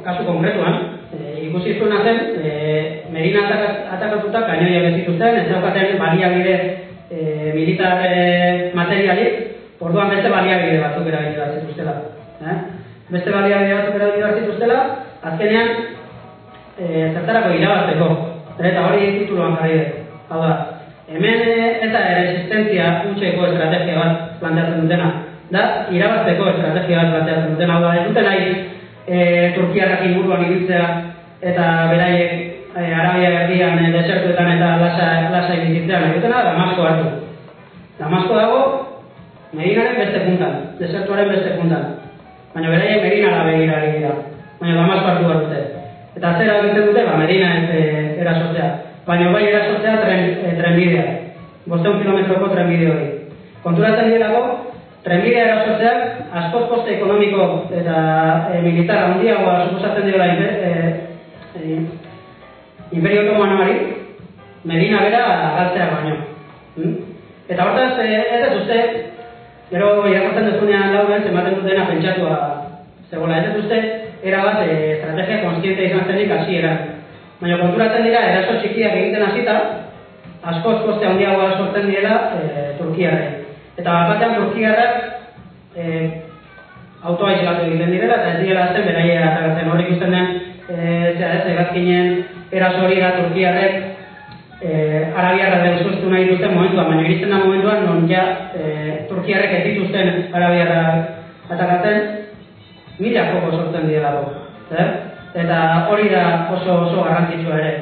[0.05, 0.77] kasu konkretuan,
[1.11, 2.51] e, ikusi zuena zen, e,
[3.11, 3.47] Medina
[3.91, 6.55] atakatuta kainoia bezituzten, ez daukaten baliabide
[7.09, 9.39] e, militar e, materialik,
[9.79, 11.95] orduan beste baliabide batzuk erabili behar zituztela.
[12.41, 12.57] Eh?
[13.09, 14.79] Beste baliabide batzuk erabili behar zituztela,
[15.31, 15.69] azkenean,
[16.77, 18.09] e, zertarako irabazteko,
[18.59, 19.79] eta hori tituluan jarri.
[20.29, 20.53] Hau da,
[21.09, 21.45] hemen
[21.87, 25.11] eta resistentzia utxeko estrategia bat planteatzen dutena,
[25.49, 25.63] da,
[25.95, 28.49] irabazteko estrategia bat planteatzen dutena, hau da, ez duten nahi
[29.09, 29.19] e,
[29.57, 30.89] Turkiarrak inguruan ibiltzea,
[31.41, 37.07] eta beraiek e, Arabia berdian e, desertuetan eta lasa, lasa ibizitzea, nahi dutena, Damasko hartu.
[37.99, 38.61] Damasko dago,
[39.49, 41.85] Medinaren beste puntan, desertuaren beste puntan.
[42.53, 44.13] Baina beraiek Medinara begira dira,
[44.59, 45.61] baina Damasko hartu dute.
[46.17, 47.81] Eta zera egiten dute, ba, Medina ez e,
[48.21, 48.69] erasotzea.
[49.07, 51.05] Baina bai erasotzea tren, e, trenbidea.
[51.69, 53.07] Bosteun kilometroko trenbide hori.
[53.63, 54.69] Konturatzen direlako,
[55.03, 57.99] trenbidea erasotzeak askoz koste ekonomiko eta
[58.53, 60.49] e, militar handiagoa suposatzen dira e,
[61.55, 61.79] e,
[62.91, 63.75] Imperio Otomanoari,
[64.63, 65.25] Medina bera
[65.55, 66.15] galtzea baino.
[66.75, 66.95] Hmm?
[67.49, 68.77] Eta hortaz, ez ez uste,
[69.69, 72.37] gero irakortzen dezunean lauren, ematen dutena pentsatua
[73.09, 73.37] zegoela.
[73.37, 73.81] Ez ez uste,
[74.23, 76.79] era bat e, estrategia konstiente izan zenik hasieran.
[77.41, 79.59] Baina konturatzen dira, eraso txikiak egiten hasita,
[80.53, 83.37] askoz koste handiagoa sortzen direla e, Turkiarren.
[83.77, 85.85] Eta batean Turkiarrak e,
[87.05, 90.75] autoa izlatu egiten direla, eta ez direla azten beraia atagatzen hori ikusten den, e,
[91.15, 93.75] zera ez, egazkinen eraso hori da Turkiarrek
[94.61, 94.69] e,
[95.15, 100.33] Arabiarra deusuztu nahi duten momentuan, baina iristen da momentuan non ja e, Turkiarrek ez dituzten
[100.33, 100.81] Arabiarra
[101.49, 101.99] atagatzen,
[102.99, 104.25] mila koko sortzen direla.
[104.71, 104.87] Eh?
[105.43, 105.59] Eta
[105.89, 107.73] hori da oso oso garrantzitsua ere.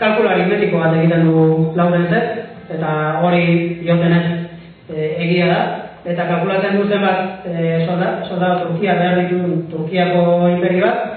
[0.00, 2.92] Kalkula aritmetiko bat egiten du Laurenzek, eta
[3.24, 3.44] hori
[3.82, 4.24] diotenez
[4.90, 5.60] e, egia da,
[6.06, 11.15] eta kalkulatzen du zenbat e, solda, solda Turkia behar ditu Turkiako imperio bat,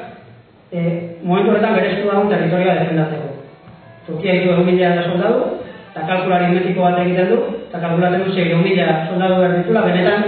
[0.72, 3.30] e, momentu horretan bere esku dagoen territorioa defendatzeko.
[4.08, 5.40] Turkia ditu egun mila soldadu,
[5.90, 10.24] eta kalkulari metiko bat egiten du, eta kalkulatzen du zei mila soldadu behar ditula, benetan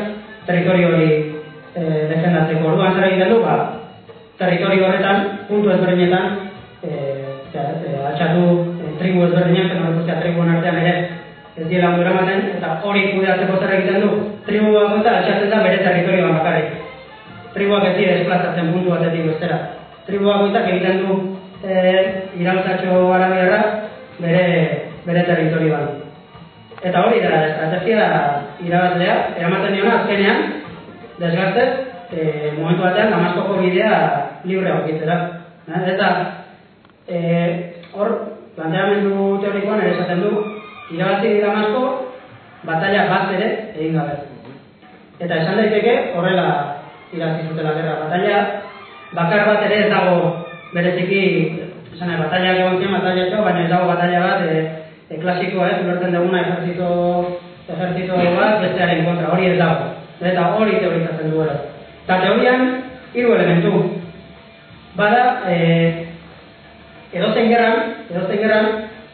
[0.47, 1.09] territorio hori
[1.75, 2.67] e, defendatzeko.
[2.73, 3.55] Orduan zer egiten du, ba,
[4.41, 6.37] territorio horretan, puntu ezberdinetan,
[6.81, 6.91] e,
[7.53, 8.45] e, altxatu
[8.81, 10.95] e, tribu ezberdinak, zen horretzea tribuen artean ere,
[11.51, 14.13] ez diela ondo eramaten, eta hori kudeatzeko zer egiten du,
[14.47, 16.79] tribu bakoitza altxatzen da bere territorioan bakarrik.
[17.51, 19.57] Tribuak ez dira esplazatzen puntu batetik bestera.
[20.07, 21.17] Tribu bakoitzak egiten du
[21.63, 21.75] e,
[22.41, 23.59] iraultzatxo arabiarra
[24.19, 24.45] bere,
[25.05, 26.01] bere territorioan.
[26.81, 28.05] Eta hori da, estrategia
[28.65, 30.39] irabazlea, eramaten diona azkenean,
[31.19, 31.69] desgartez,
[32.09, 32.23] e,
[32.57, 33.99] momentu batean, Damaskoko bidea
[34.43, 35.17] libre aurkitzera.
[35.69, 35.83] Eh?
[35.93, 36.09] Eta
[37.07, 37.19] e,
[37.93, 38.15] hor,
[38.57, 40.33] planteamendu teorikoan ere esaten du,
[40.95, 41.85] irabazi Damasko,
[42.65, 44.17] batalla bat ere egin gabe.
[45.21, 46.47] Eta esan daiteke horrela
[47.13, 48.41] irabazi zutela gerra batalla,
[49.13, 51.23] bakar bat ere ez dago bereziki,
[51.95, 54.61] esan batalla egon ziren, batalla ez baina ez dago batalla bat, e,
[55.09, 56.91] e, klasikoa ez, ulertzen duguna ejertzito,
[57.67, 59.89] ejertzito bat, bestearen kontra, hori ez dago.
[60.21, 61.57] Eta hori teorizatzen duela.
[62.03, 62.63] Eta teorian,
[63.13, 63.81] hiru elementu.
[64.95, 65.57] Bada, e,
[67.13, 68.69] edozein gerran, edozein gerran,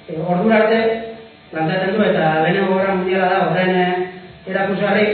[0.08, 0.82] e, ordura arte,
[1.52, 3.88] planteatzen du, eta lehenengo gerra mundiala da, horren e,
[4.52, 5.08] erakusgarri,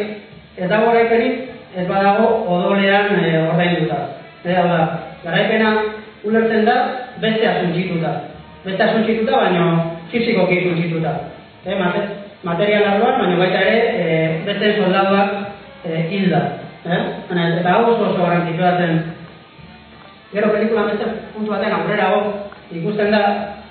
[0.57, 1.39] ez dago garaipenik,
[1.75, 4.01] ez badago odolean e, ordainduta.
[4.43, 4.79] E, hau da,
[5.23, 5.71] garaipena
[6.23, 6.75] ulertzen da,
[7.23, 8.11] beste asuntxituta.
[8.65, 9.65] Beste asuntxituta, baina
[10.11, 11.13] fizikoki asuntxituta.
[11.65, 12.03] E, mate,
[12.43, 14.05] material arloan, baina baita ere, e,
[14.47, 15.53] beste soldaduak
[15.85, 16.07] e.
[16.83, 17.03] Eh?
[17.59, 18.97] Eta hau oso oso garrantzitsua zen.
[20.33, 22.25] Gero pelikulan beste puntu baten aurrera hor
[22.71, 23.21] ikusten da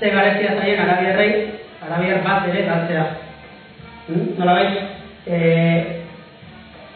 [0.00, 1.30] ze garezia zaien Arabierrei,
[1.84, 3.06] Arabiar bat ere galtzea.
[4.06, 4.28] Hmm?
[4.38, 4.68] Nola bai,
[5.26, 5.38] e,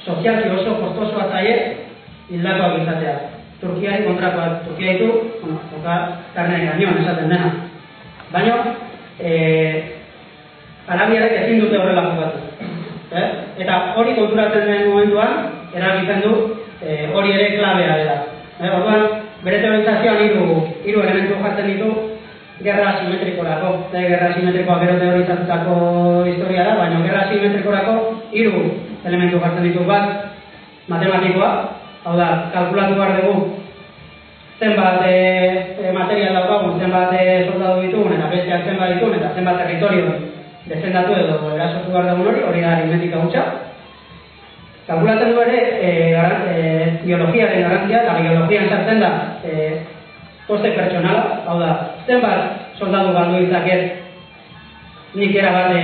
[0.04, 1.56] sozialki oso kostosoa zaie
[2.30, 3.35] hildakoak izatea.
[3.60, 5.08] Turkiari kontrakoa, Turkia ditu,
[5.40, 5.94] bueno, toka
[6.34, 7.50] karne gainoan esaten dena.
[8.32, 8.56] Baina,
[9.16, 9.30] e,
[10.86, 12.38] Arabiarek ezin dute horrela jugatu.
[13.16, 13.28] Eh?
[13.64, 15.32] Eta hori konturatzen den momentuan,
[15.74, 16.32] erabiltzen du
[16.82, 18.18] e, hori ere klabea dela.
[18.60, 18.68] Eh?
[18.70, 19.06] Orduan,
[19.46, 21.90] bere teorizazioan hiru hiru elementu jartzen ditu
[22.60, 23.72] gerra asimetrikorako.
[23.92, 24.04] Eh?
[24.12, 25.76] Gerra asimetrikoa gero teorizatutako
[26.28, 27.96] historia da, baina gerra asimetrikorako
[28.36, 28.62] hiru
[29.06, 30.36] elementu jartzen ditu bat
[30.92, 31.50] matematikoa,
[32.06, 33.34] hau da, kalkulatu behar dugu
[34.62, 40.14] zenbat e, material daukagun, zenbat e, soldadu ditugun, eta besteak zenbat ditugun, eta zenbat territorio
[40.70, 43.44] defendatu edo erasotu behar dugun hori, hori da aritmetika hutsa.
[44.86, 45.90] Kalkulatzen du ere, e,
[46.54, 46.56] e,
[47.02, 49.52] biologiaren garantzia, eta biologian sartzen da, e,
[50.46, 51.70] koste pertsonala, hau da,
[52.06, 55.82] zenbat soldadu galdu ditzaket nik era bat e,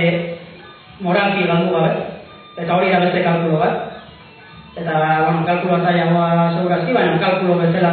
[1.03, 1.91] moralki galdu gabe,
[2.63, 3.92] eta hori da beste kalkulo bat.
[4.73, 4.93] Eta,
[5.25, 7.91] bueno, kalkuloa zailagoa segurazki, baina kalkulo bezala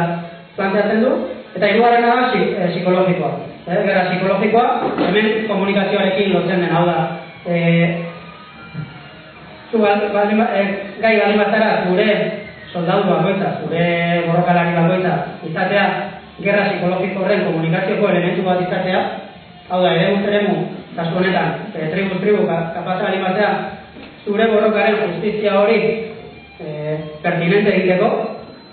[0.55, 1.11] planteatzen du,
[1.53, 3.31] eta hirugarrena da e, psikologikoa.
[3.67, 4.63] Eh, gara psikologikoa,
[5.05, 6.95] hemen komunikazioarekin lotzen den, hau da,
[7.45, 7.57] e,
[9.69, 10.63] zu baldin, e,
[11.03, 12.07] gai baldin batara zure
[12.73, 13.85] soldadu bakoitza, zure
[14.25, 15.15] borrokalari bakoitza,
[15.51, 15.87] izatea,
[16.41, 19.03] gerra psikologiko horren komunikazioko elementu bat izatea,
[19.69, 20.65] hau da, ere eremu,
[20.97, 23.51] kasu honetan, e, tribu tribu kapasa baldin batea,
[24.25, 25.77] zure borrokaren justizia hori
[26.61, 28.09] e, pertinente egiteko,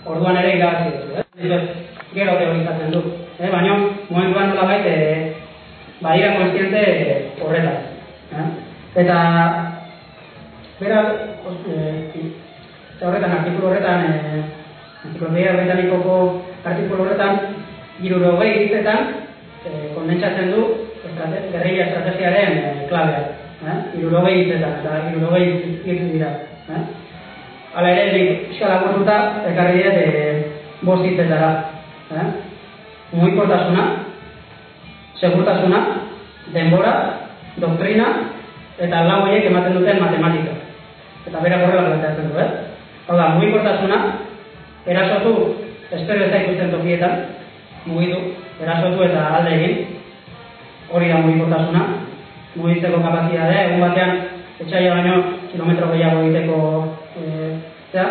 [0.06, 1.60] orduan ere irabazi duzu, eh?
[2.14, 3.02] Gero teorizatzen du.
[3.38, 3.50] Eh?
[3.52, 3.74] Baina,
[4.08, 5.32] momentuan nola baita, e,
[6.00, 6.82] badira konstiente
[7.40, 7.78] horretaz.
[8.32, 8.46] Eh?
[9.02, 9.18] Eta,
[10.80, 11.02] bera,
[11.68, 12.24] e,
[13.00, 14.42] horretan, artikulu horretan, e,
[15.06, 16.14] Entziklopedia Britanikoko
[16.64, 17.38] artikulu horretan,
[18.02, 19.12] irurogei hitzetan,
[19.64, 20.64] e, kondentsatzen du
[21.04, 23.26] estrate, gerrilla estrategiaren e, klabea.
[23.58, 23.76] Eh?
[24.00, 25.44] Irurogei hitzetan, eta irurogei
[25.84, 26.32] hitz dira.
[26.68, 26.82] Eh?
[27.78, 30.22] Hala ere, nik eskala gortuta, ekarri dut e,
[30.82, 31.50] bost hitzetara.
[32.10, 32.24] Eh?
[33.12, 33.84] Mugikortasuna,
[35.20, 35.78] segurtasuna,
[36.56, 36.94] denbora,
[37.62, 38.08] doktrina,
[38.82, 40.58] eta lau horiek ematen duten matematika.
[41.30, 42.50] Eta bera horrela planteatzen du, eh?
[43.06, 44.02] Hau da, mugikortasuna,
[44.82, 45.38] erasotu,
[45.94, 47.16] espero ez da ikusten tokietan,
[47.86, 48.22] mugitu,
[48.58, 49.98] erasotu eta alde egin,
[50.90, 51.88] hori da mugikortasuna,
[52.58, 54.24] mugitzeko kapazitatea, egun batean,
[54.58, 55.20] etxaila baino,
[55.52, 56.64] kilometro gehiago egiteko
[57.92, 58.08] zera,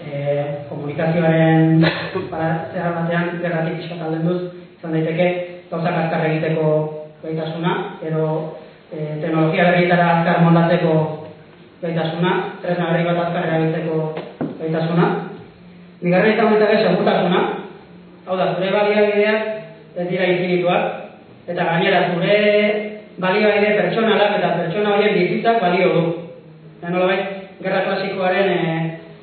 [0.00, 1.82] e, komunikazioaren
[2.30, 4.40] para zehar batean gerratik pixka alden duz,
[4.78, 5.26] izan daiteke
[5.70, 6.66] gauzak azkar egiteko
[7.22, 8.24] gaitasuna, edo
[8.90, 10.94] e, teknologia berrietara azkar mondatzeko
[11.82, 13.98] gaitasuna, tresna berri bat azkar erabiltzeko
[14.60, 15.10] gaitasuna.
[16.02, 17.42] Bigarren eta honetak segurtasuna,
[18.26, 20.90] hau da, zure baliabideak ez dira infinituak,
[21.46, 22.36] eta gainera zure
[23.22, 26.02] baliabide pertsonalak eta pertsona horien bizitzak balio du.
[26.78, 27.20] Eta nola bai,
[27.60, 28.58] gerra klasikoaren e,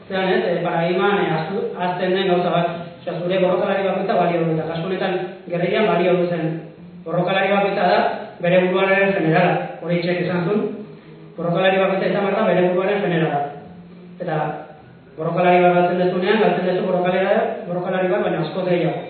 [0.10, 2.70] zean ez, e, paradigman e, azten den gauza bat.
[3.00, 5.14] Osea, zure borrokalari bakoitza balio du, eta kasu honetan
[5.48, 6.50] gerrian balio du zen.
[7.06, 8.00] Borrokalari bakoitza da
[8.44, 10.66] bere buruaren generala, hori itxek esan zuen,
[11.38, 13.40] borrokalari bakoitza izan da bere buruaren generala.
[14.20, 14.40] Eta
[15.18, 19.06] borrokalari bat galtzen dezunean, galtzen dezu borrokalari, bat, baina asko gehiago.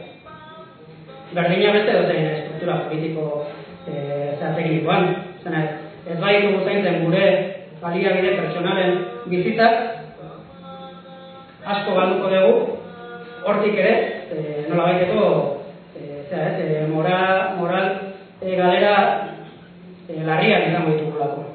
[1.34, 3.26] Berdina beste dozein estruktura politiko
[3.86, 3.94] e,
[4.40, 5.10] zehateknikoan.
[5.44, 5.62] Zena,
[6.10, 7.26] ez bai dugu zaintzen gure
[7.82, 8.98] baliabide pertsonalen
[9.32, 9.74] bizitzak,
[11.66, 12.80] asko galduko dugu,
[13.46, 13.94] hortik ere,
[14.32, 14.40] e,
[14.70, 15.28] nola baiteko,
[15.96, 17.88] e, ez, e, moral, moral
[18.42, 18.96] e, galera
[20.08, 21.46] e, larriak izango ditugulako.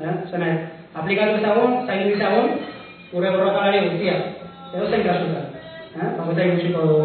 [0.00, 0.14] Eh?
[0.30, 0.48] Zena,
[0.94, 2.56] aplikatu ezagun, zaindu ezagun,
[3.12, 4.16] gure borrokalari guztia.
[4.74, 5.52] Edo zein kasutan.
[5.94, 6.08] Eh?
[6.18, 6.98] Bakoitza ikusiko du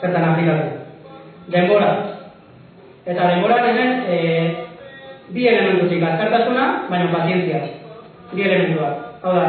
[0.00, 0.78] zertan aplikatu.
[1.50, 1.90] Denbora.
[3.04, 4.16] Eta denbora hemen e,
[5.34, 7.79] bi elementutik azkartasuna, baina pazientzia.
[8.32, 9.22] Bi elementuak.
[9.22, 9.46] Hau da,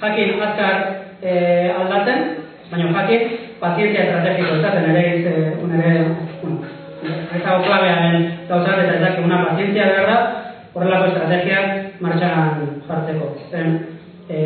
[0.00, 0.76] jakin azkar
[1.20, 1.32] e,
[1.76, 2.22] aldatzen,
[2.70, 5.34] baina jakin pazientzia estrategiko izaten ere iz, e,
[5.64, 5.92] unere,
[6.40, 6.72] bueno,
[7.04, 10.16] ez hau klabearen gauzat eta ez una pazientzia behar da,
[10.74, 13.28] horrelako estrategiak martxan jartzeko.
[13.50, 13.76] Zen,
[14.28, 14.40] e,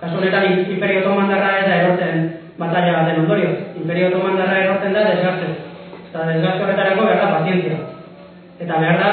[0.00, 2.24] kasu honetan Imperio Otomandarra ez da erortzen
[2.58, 3.50] batalla baten ondorio.
[3.82, 5.50] Imperio Otomandarra erortzen da desgaste.
[6.08, 7.82] Eta desgaste horretarako behar da pazientzia.
[8.62, 9.12] Eta behar da,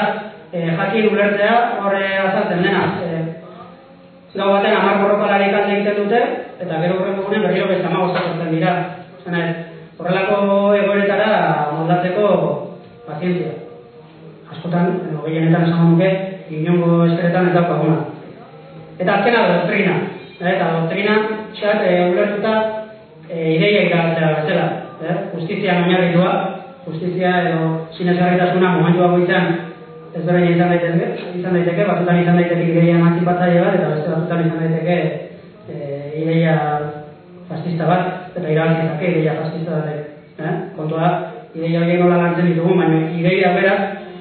[0.52, 2.86] e, jakin ulertzea horre azaltzen dena.
[3.02, 3.20] E,
[4.34, 6.20] gau baten amar borrokalari kalde egiten dute,
[6.62, 8.74] eta gero horrengo gunen berriro beste amago zaten dira.
[9.24, 9.56] Zena ez,
[9.98, 10.36] horrelako
[10.78, 11.30] egoeretara
[11.76, 12.28] moldatzeko
[13.08, 13.56] pazientzia.
[14.52, 16.10] Askotan, edo gehienetan esan nuke,
[16.50, 17.98] inongo eskeretan ez daukaguna.
[18.98, 19.96] Eta azkena doktrina.
[20.40, 21.16] Eta doktrina,
[21.56, 22.54] txat, e, ulertuta,
[23.28, 24.68] e, ideia irabatzea bezala.
[25.00, 25.16] Eh?
[25.34, 26.30] Justizia oinarritua,
[26.86, 27.66] justizia edo
[27.96, 29.69] sinesgarritasuna momentu bakoitzean
[30.14, 34.46] ez berain izan daiteke, izan daiteke, batzutan izan daiteke ideia emantzipatzaile bat, eta beste batzutan
[34.46, 34.96] izan daiteke
[35.70, 35.76] e,
[36.22, 36.56] ideia
[37.50, 39.86] fascista bat, eta irabazi zake ideia fascista bat.
[40.40, 40.54] Eh?
[40.76, 41.10] Kontua,
[41.54, 43.74] ideia horiek nola lantzen ditugu, baina ideia bera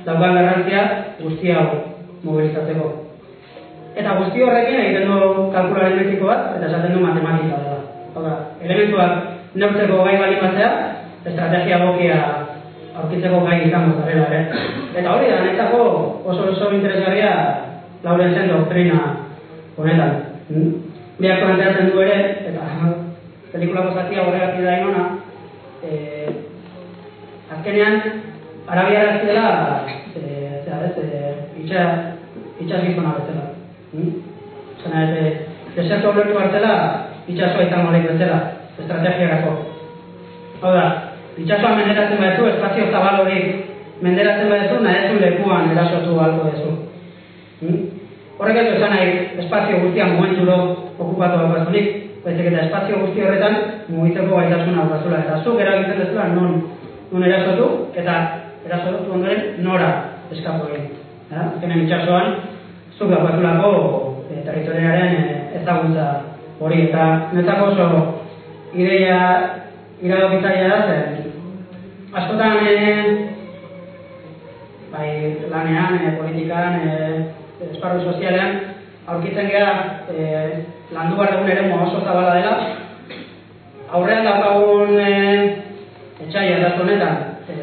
[0.05, 0.83] daukan garrantzia
[1.21, 1.79] guztia hau
[2.23, 2.91] mobilizatzeko.
[3.97, 7.81] Eta guzti horrekin egiten du kalkula aritmetiko bat, eta esaten du matematika dela.
[8.13, 10.69] Hau da, elementuak neurtzeko gai bali batzea,
[11.25, 12.19] estrategia gokia
[12.99, 14.41] aurkitzeko gai izango zarela ere.
[14.99, 15.81] Eta hori da, netako
[16.25, 17.33] oso oso interesgarria
[18.03, 18.99] lauren zen doktrina
[19.77, 20.15] honetan.
[20.49, 20.71] Hmm?
[21.19, 22.19] Biak planteatzen du ere,
[22.51, 22.67] eta
[23.51, 25.05] pelikulako zatia horregatik da inona,
[25.83, 25.91] e,
[27.55, 27.99] azkenean,
[28.67, 29.47] arabiara ez dela,
[30.15, 30.23] e,
[30.65, 31.33] zera ez, e,
[31.63, 31.85] itxa,
[32.59, 33.45] itxas gizona bezala.
[33.93, 34.15] Hmm?
[34.83, 35.35] Zena ez,
[35.75, 36.73] desertu horretu hartzela,
[37.27, 38.39] itxasoa izango lehik bezala,
[38.79, 39.55] estrategiarako.
[40.59, 40.87] Hau da,
[41.43, 43.39] itxasoa menderatzen badezu, espazio zabal hori
[44.01, 46.75] menderatzen badezu, nahi lekuan erasotu alko dezu.
[47.61, 47.79] Hmm?
[48.39, 49.07] Horrek ez esan nahi,
[49.43, 50.59] espazio guztian momenturo
[50.97, 51.89] okupatu alkoazunik,
[52.23, 53.57] baizik eta espazio guzti horretan
[53.89, 55.23] mugitzeko gaitasuna alkoazula.
[55.25, 56.55] Eta zuk erabiltzen dezula non,
[57.11, 57.67] non erasotu,
[57.99, 58.15] eta
[58.67, 59.91] erasotu ondoren nora
[60.31, 60.89] eskapu egin.
[61.31, 61.49] Ja?
[61.49, 62.35] Azkenen itxasoan,
[62.97, 63.71] zuk alkoazulako
[64.29, 66.09] e, territoriaren e, ezaguntza
[66.59, 66.83] hori.
[66.89, 67.87] Eta netzako oso
[68.75, 69.19] ideia
[70.03, 71.18] iradokitzaia da zen.
[72.09, 73.29] Askotan, e,
[74.89, 78.55] bai, lanean, e, politikan, e, esparru sozialean,
[79.05, 79.73] aurkitzen gara
[80.09, 80.23] e,
[80.89, 82.55] landu behar dugun ere oso zabala dela.
[83.93, 85.13] Aurrean daukagun e,
[86.25, 87.53] etxai aldatu honetan, e,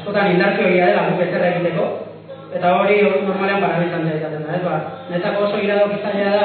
[0.00, 1.88] askotan indartzio egia dela guk ezerra egiteko,
[2.58, 4.76] eta hori normalean parabiltzen dira izaten da, ez ba,
[5.14, 6.44] netzako oso iradokitzaia da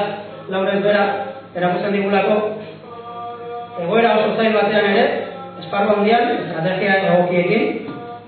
[0.53, 1.03] lauren duera,
[1.58, 2.39] erakusten digulako,
[3.82, 5.33] egoera oso zail batean ere,
[5.63, 7.63] esparru handian, estrategia egokiekin,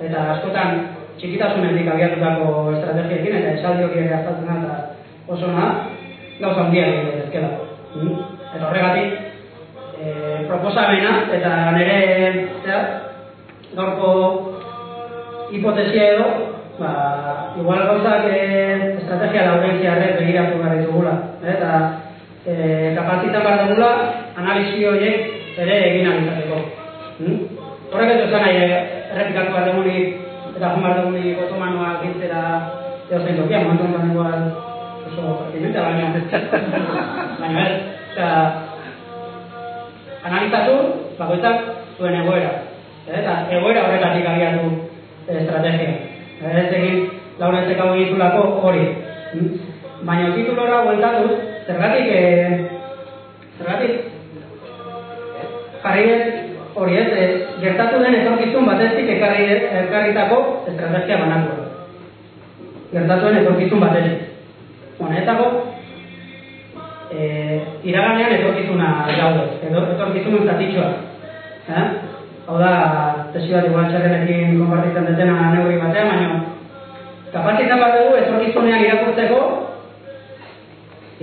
[0.08, 0.82] eta askotan
[1.20, 4.80] txikitasunetik abiatutako estrategiekin, eta esaldi hori ere azaltzen da,
[5.28, 5.70] oso naha,
[6.40, 7.52] gauza handia egin daitezkela.
[7.96, 8.18] Mm?
[8.56, 9.14] Eta horregatik,
[10.00, 10.16] e,
[10.50, 12.00] proposamena, eta nire,
[12.64, 12.82] zera,
[13.76, 14.12] gaurko
[15.52, 16.28] hipotesia edo,
[16.80, 16.92] ba,
[17.60, 18.40] igual gauzak e,
[19.02, 21.16] estrategia laurentziarrek begiratu behar ditugula.
[21.44, 21.54] Eh?
[21.56, 21.72] Eta
[22.46, 22.56] e,
[22.98, 23.92] kapazitan behar dugula,
[24.36, 26.85] analizi horiek ere egin alizateko.
[27.16, 30.18] Horrek ez esan nahi, errepikatu behar dugunik,
[30.52, 32.42] eta joan behar dugunik otomanoa gintzera
[33.08, 34.42] edo zein tokia, momentu honetan igual
[35.08, 36.08] oso pertinentea, baina
[37.40, 37.76] baina ez,
[38.12, 38.28] eta
[40.28, 40.76] analizatu,
[41.22, 41.58] bakoitzak
[41.96, 42.52] zuen egoera.
[43.08, 44.66] Eta egoera horretatik abiatu
[45.32, 45.94] estrategia.
[46.52, 46.98] Ez egin
[47.40, 48.90] laurentzek hau egitulako hori.
[50.04, 52.24] Baina titulora bueltatuz, zergatik, e,
[53.56, 53.94] zergatik
[55.86, 56.44] jarri
[56.76, 57.28] hori ez, e,
[57.62, 59.46] gertatu den etorkizun batezik ekarri,
[59.84, 60.40] ekarritako
[60.72, 61.70] estrategia banatu.
[62.92, 64.18] Gertatu den etorkizun batezik.
[65.00, 65.46] Honetako,
[67.12, 70.92] e, iraganean etorkizuna daude, edo etorkizun zatitxoa.
[71.66, 71.86] Eh?
[72.46, 72.72] hau da,
[73.34, 76.34] tesi bat igual txerrenekin konpartitzen dutena neurri batean, baina
[77.34, 79.40] kapazitan bat dugu etorkizunean irakurtzeko,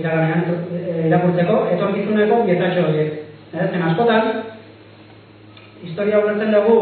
[0.01, 3.21] iraganean e, irakurtzeko, etorkizuneko bietatxo horiek.
[3.53, 4.29] Ez, askotan,
[5.93, 6.77] historia ulertzen dugu,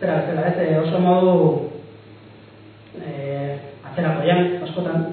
[0.00, 1.34] zera, zera, ez, e, oso modu
[2.98, 3.10] e,
[3.86, 5.04] atzerakoian, askotan,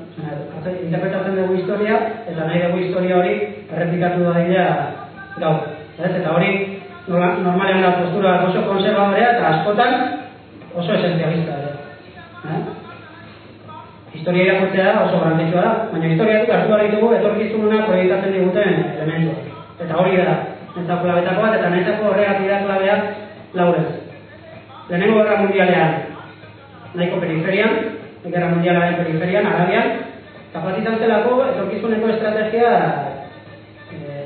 [0.74, 3.36] interpretatzen dugu historia, eta nahi dugu historia hori
[3.70, 4.64] errepikatu da dira
[5.38, 5.68] gaur.
[6.00, 6.50] Ez, eta hori
[7.06, 9.94] norma- normalean da postura oso konservadorea eta askotan
[10.74, 11.72] oso esenzialista ere.
[12.42, 12.60] Eh?
[14.18, 19.56] Historia irakurtzea oso garrantzitsua da, baina historia duk hartu behar ditugu etorkizununa proiektatzen diguten elementuak.
[19.86, 20.36] Eta hori da,
[20.74, 23.88] netzako klabetako bat, eta netzako horregatik dira klabeak laurez.
[24.90, 25.92] Lehenengo gerra mundialean,
[26.96, 27.74] nahiko periferian,
[28.28, 29.88] gerra mundialaren periferian, Arabian,
[30.54, 32.72] kapazitan zelako etorkizuneko estrategia
[33.92, 34.24] eh,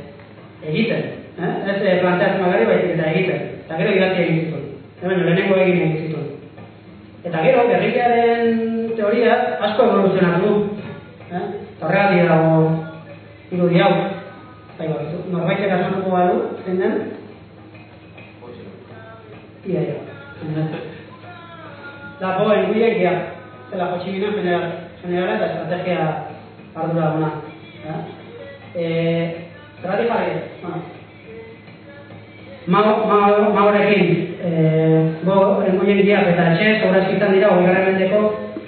[0.70, 1.04] egiten.
[1.42, 1.54] Eh?
[1.66, 3.42] Ez eh, planteatzen bagari, baizik eta egiten.
[3.66, 4.68] Eta gero idatzi egin zituen.
[5.02, 6.28] Eh, baina lehenengo egin egin zituen.
[7.22, 9.36] Eta gero, gerrikearen teoria
[9.68, 10.54] asko evoluzionatu du.
[11.32, 11.44] Eh?
[11.82, 12.56] Horregatik dago
[13.52, 13.94] irudi hau.
[14.78, 17.02] Bai, bai, norbaitek asmatuko badu, zein den?
[19.66, 20.00] Ia, ia.
[22.22, 23.14] Dago, enguiek, ia.
[23.72, 24.64] Zela, general,
[25.02, 26.08] generala eta estrategia
[26.76, 27.30] ardura duna.
[28.76, 29.42] Eh?
[29.82, 30.82] Zergatik jarri, bueno,
[32.68, 38.20] Mao, Mao, Maorekin eh, go enguien diak eta etxe, segurazki izan dira, hori garren mendeko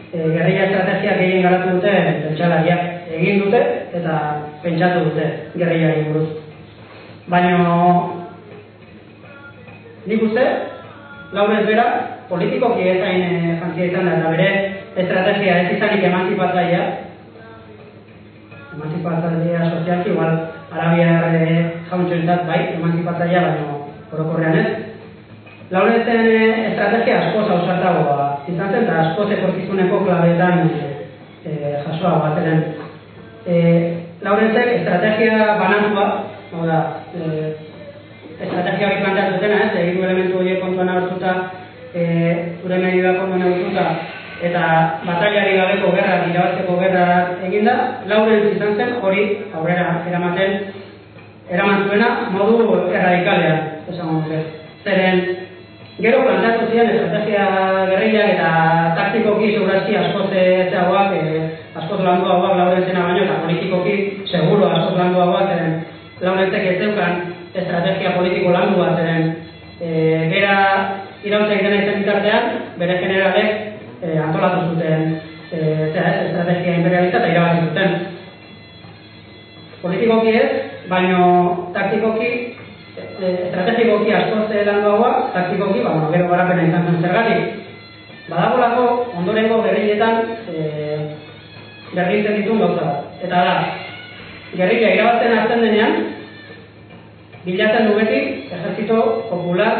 [0.09, 3.61] eh, gerrilla estrategia gehien garatu dute pentsalariak egin dute
[3.99, 4.15] eta
[4.63, 6.29] pentsatu dute gerrillari buruz.
[7.29, 7.53] Baina
[10.09, 10.47] nik uste,
[11.33, 11.85] laurez bera,
[12.29, 14.49] politikoki ezain e, jantzia izan da, eta bere
[15.03, 16.81] estrategia ez izanik emantzipatzaia,
[18.77, 20.37] emantzipatzaia sozialki, igual
[20.73, 21.47] arabiar e,
[21.89, 23.79] jauntxoentzat bai, emantzipatzaia, baina
[24.13, 24.67] orokorrean ez.
[25.73, 30.95] Lauretzen e, estrategia asko zauzatagoa izan zen, eta asko etorkizuneko klabeetan e,
[31.49, 32.65] e, jasoa bateren.
[33.43, 33.59] E,
[34.23, 36.03] Lauretzek estrategia banatua,
[36.53, 36.83] hau da,
[37.17, 37.72] e,
[38.41, 41.35] estrategia hori planteatu dena, ez, egin elementu horiek kontuan hartuta,
[41.93, 42.03] e,
[42.61, 43.85] zure medioa kontuan hartuta,
[44.43, 44.63] eta
[45.05, 47.05] batallari gabeko gerra, irabazteko gerra
[47.47, 47.75] eginda,
[48.09, 50.57] lauren izan zen hori aurrera eramaten
[51.53, 54.41] eraman zuena modu erradikalean, esango nuke.
[54.83, 55.21] Zeren,
[56.01, 57.45] gero planteatu ziren estrategia
[57.91, 58.49] gerrillak eta
[58.97, 61.45] taktikoki segurazki askoz ezagoak, e,
[61.79, 65.79] askoz landuagoak laurenzena baino, eta politikoki seguro askoz landuagoak, zeren
[66.23, 69.29] laurentzek ez zeukan estrategia politiko landu bat, zeren
[69.79, 69.89] e,
[70.33, 70.55] gera
[71.23, 72.49] irautza egiten izan bitartean,
[72.81, 73.51] bere generalek
[74.01, 75.05] e, antolatu zuten
[75.53, 75.59] e,
[75.93, 77.95] estrategia imperialista eta irabazi zuten.
[79.83, 80.49] Politikoki ez,
[80.89, 81.23] baino
[81.75, 82.31] taktikoki,
[82.97, 87.61] e, estrategikoki askoz landuagoa, taktikoki, ba, bueno, gero garapena izan zen zergatik.
[88.29, 88.83] Badagolako
[89.19, 90.67] ondorengo gerriletan e,
[91.93, 92.91] berritzen dituen gauza.
[93.23, 93.55] Eta da,
[94.57, 96.12] gerrilla irabazten hasten denean,
[97.45, 98.97] bilatzen du beti ejertzito
[99.29, 99.73] popular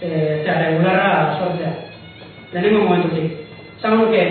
[0.00, 0.08] e,
[0.44, 1.72] zera, regularra sortzea.
[2.52, 3.44] Lehenengo momentutik.
[3.82, 4.22] Zan nuke,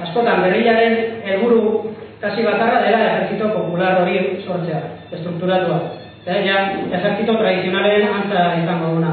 [0.00, 4.80] askotan berrilaren helburu kasi bakarra dela ejertzito popular hori sortzea,
[5.12, 5.80] estrukturatua.
[6.24, 6.56] Eta ja,
[6.92, 9.12] ejertzito tradizionalen antza izango duna.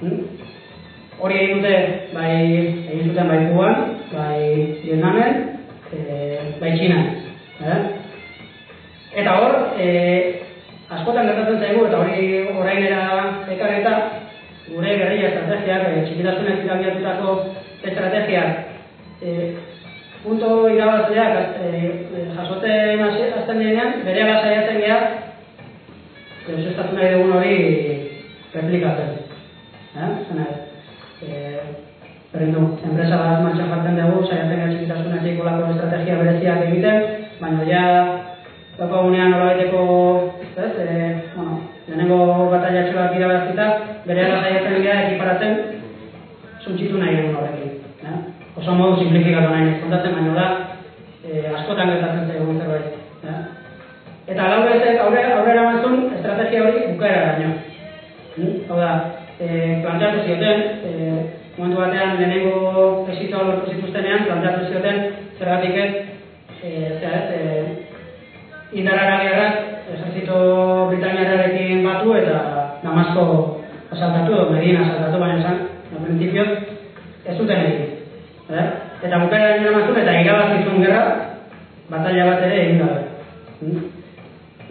[0.00, 0.20] Hmm?
[1.20, 1.80] Hori egin dute,
[2.14, 2.36] bai,
[2.88, 3.80] egin zuten bai Kuban,
[4.12, 4.44] bai
[4.84, 5.40] Vietnamen,
[5.92, 7.10] e, bai Txinan.
[7.60, 7.80] Eh?
[9.20, 9.90] Eta hor, e,
[10.90, 13.02] askotan gertatzen zaigu, eta hori orainera
[13.54, 13.94] ekarreta,
[14.70, 17.34] gure gerrilla estrategiak, e, txikitasunez irabiatutako
[17.90, 18.48] estrategiak,
[19.22, 19.34] e,
[20.24, 21.68] punto irabazleak e,
[22.20, 24.98] e, jasoten hasten denean, bere ala saiatzen geha,
[26.46, 27.54] deusestatu nahi dugun hori
[28.54, 29.14] replikatzen.
[29.90, 30.10] Eh?
[30.28, 30.48] Zena,
[31.22, 31.38] e,
[32.30, 32.54] Berdin
[32.86, 37.08] enpresa bat martxan jartzen dugu, saiatzen gara txikitasunetik kolako estrategia bereziak egiten,
[37.40, 37.80] baina ja
[38.76, 39.80] daukagunean nolabaiteko,
[40.66, 43.66] ez, e, bueno, lehenengo bataiatxoak irabazita,
[44.06, 45.54] bere ala saiatzen gara ekiparatzen
[46.64, 47.70] suntxitu nahi dugun horrekin.
[48.04, 48.18] Eh?
[48.60, 50.46] Oso modu simplifikatu nahi nahi kontatzen, baina da,
[51.24, 52.86] e, askotan gertatzen zaigun zerbait.
[53.24, 53.40] Eh?
[54.30, 57.50] Eta lau bezek aurrera, aurrera mantzun estrategia hori bukaera daño.
[58.36, 58.54] Hmm?
[58.68, 58.92] Hau da,
[59.40, 59.48] e,
[59.82, 60.92] planteatu zioten, e,
[61.56, 65.02] momentu batean lehenengo esitoa lortu zituztenean, planteatu zioten
[65.38, 65.90] zergatik ez,
[66.62, 69.00] e, zera, ez, e, indar
[70.00, 73.60] arabiarrak ejertzito britaniarrarekin batu eta Damasko
[73.92, 75.58] asaltatu, Medina asaltatu, baina esan,
[75.92, 76.44] no principio,
[77.24, 77.86] ez zuten egin.
[78.50, 78.66] Eh?
[79.02, 81.02] Eta bukaera dira mazun, eta irabazi zuen gerra,
[81.90, 83.00] batalla bat ere egin gabe.
[83.60, 83.84] Hmm?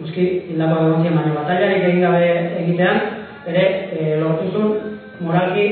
[0.00, 2.26] Uski, hildako egon ziren, baina batallarik egin gabe
[2.64, 3.00] egitean,
[3.46, 5.66] ere e, lortu zuen moralki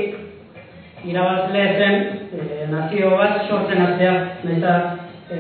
[1.09, 1.95] irabazle zen
[2.33, 4.75] e, nazio bat sortzen hastea, nahiz eta
[5.31, 5.39] e,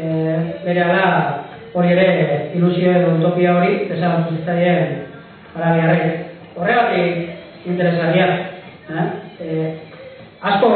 [0.64, 1.37] bere ala
[1.78, 5.04] hori ere ilusio edo utopia hori desagertu zitzaien
[5.54, 6.24] arabiarrek.
[6.58, 8.26] Horregatik interesgarria,
[8.90, 9.04] eh?
[9.38, 9.48] E,
[10.42, 10.72] asko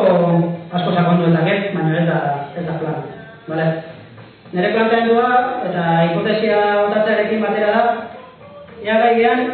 [0.71, 2.19] asko sakondu dezake, baina ez da
[2.55, 3.03] ez da plan.
[3.49, 3.67] Vale?
[4.53, 5.29] Nere planteamendua
[5.67, 7.83] eta hipotesia botatzearekin batera da
[8.85, 9.47] ea gaian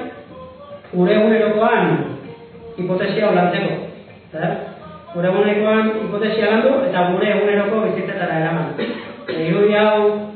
[0.93, 1.93] gure egunerokoan
[2.77, 3.77] hipotesia lantzeko.
[4.35, 4.51] Eh?
[5.15, 8.75] Gure egunerokoan hipotesia landu eta gure eguneroko bizitzetara eraman.
[9.29, 10.29] E, irudi hau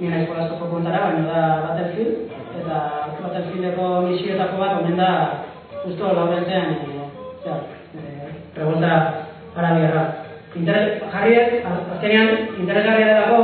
[0.00, 2.80] nire eskolazko kontara, baina da Battlefield, eta
[3.22, 5.10] Battlefieldeko misioetako bat omen da
[5.84, 7.54] justo laurentzen e,
[7.96, 8.92] e, revolta
[9.56, 10.04] arabiarra.
[10.56, 12.30] Interes, jarriet, azkenean,
[12.60, 13.40] interesgarria delako,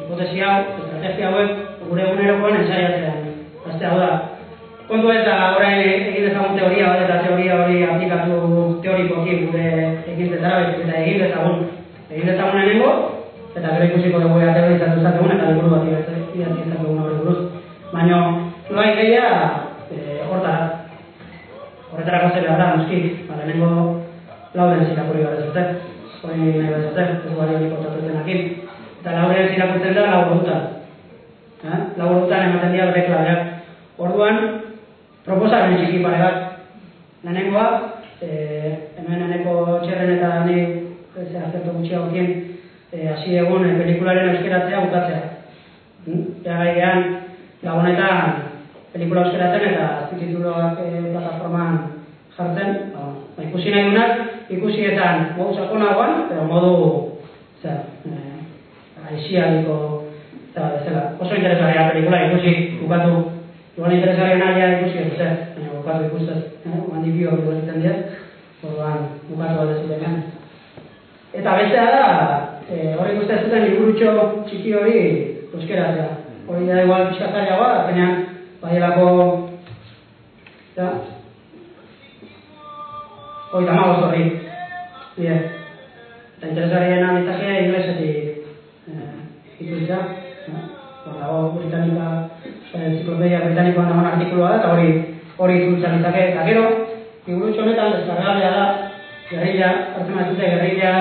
[0.00, 1.54] hipotesi hau, estrategia hauek,
[1.88, 3.30] gure egunerokoan ensaiatzean.
[3.68, 4.10] Azte hau da,
[4.88, 8.40] kontu ez da orain egin dezagun teoria bat eta teoria hori aplikatu
[8.84, 9.68] teorikoki gure
[10.14, 11.66] egin dezara, eta egin dezagun.
[12.10, 12.92] Egin dezagun nengo,
[13.54, 17.38] eta gero ikusiko dugu ea teoria izatu zategun, eta liburu bat idatzi izategun hori buruz.
[17.92, 18.20] Baina,
[18.70, 19.26] noa ideia,
[19.92, 20.88] e, hortara.
[21.92, 23.72] Horretara gozera behar da, noski, ba, lehenengo
[24.54, 25.92] lauden zirakurri gara zuten
[26.22, 28.40] hori nahi bat zaten, ez bari hori kontatu zenakin.
[29.00, 30.62] Eta lauren zirakurtzen da lau dutan.
[31.62, 31.80] Eh?
[31.98, 33.40] Lau dutan ematen dira bere klabeak.
[33.98, 34.38] Orduan,
[35.26, 36.36] proposaren txiki pare bat.
[37.24, 37.66] Lehenengoa,
[38.22, 42.51] eh, hemen eneko txerren eta ni ez azertu gutxi haukien, eh,
[42.92, 45.22] hasi egun eh, pelikularen euskeratzea bukatzea.
[46.06, 46.24] Hmm?
[46.44, 47.04] Ega gaidean,
[47.62, 48.52] gabonetan
[48.92, 51.78] pelikula euskeratzen eta tituloak eh, plataforman
[52.36, 54.12] jartzen, ba, ba, ikusi nahi dunak,
[54.52, 56.72] ikusietan modu sakonagoan, pero modu
[57.62, 59.76] zer, eh, aixialiko
[60.50, 61.04] eta bezala.
[61.20, 63.32] Oso interesgarria pelikula ikusi, bukatu,
[63.76, 67.96] igual interesgarria nahi ikusi ez baina bukatu ikustez, eh, mandi bio hori egiten dira,
[68.62, 70.40] orduan bukatu bat ez
[71.32, 72.41] Eta bestea da,
[72.72, 74.98] eh, hori ikusten zuten liburutxo txiki hori
[75.52, 76.10] euskeratzea.
[76.48, 78.14] Hori da igual pixkatariagoa, azkenean,
[78.62, 79.08] badielako,
[80.76, 80.88] ja,
[83.52, 84.24] hori da magoz horri.
[85.16, 85.42] Bien.
[86.38, 88.16] Eta interesgarriena ditzake inglesetik
[88.90, 89.98] eh, ikusita.
[91.02, 92.06] Hor dago Britanika,
[92.78, 94.88] enciklopedia Britanikoan dagoen artikulua da, eta hori
[95.36, 96.24] hori itzultza ditzake.
[96.32, 96.64] Eta gero,
[97.26, 98.64] liburutxo honetan deskargabea da,
[99.28, 100.94] gerrilla, hartzen bat zute, gerrilla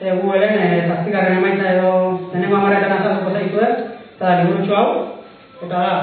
[0.00, 1.92] e, Googleen, e, zazpikarren emaitza edo
[2.32, 3.72] denengo amaretan azaltuko zaitu ez,
[4.16, 4.90] eta liburutxo hau,
[5.62, 5.96] eta da,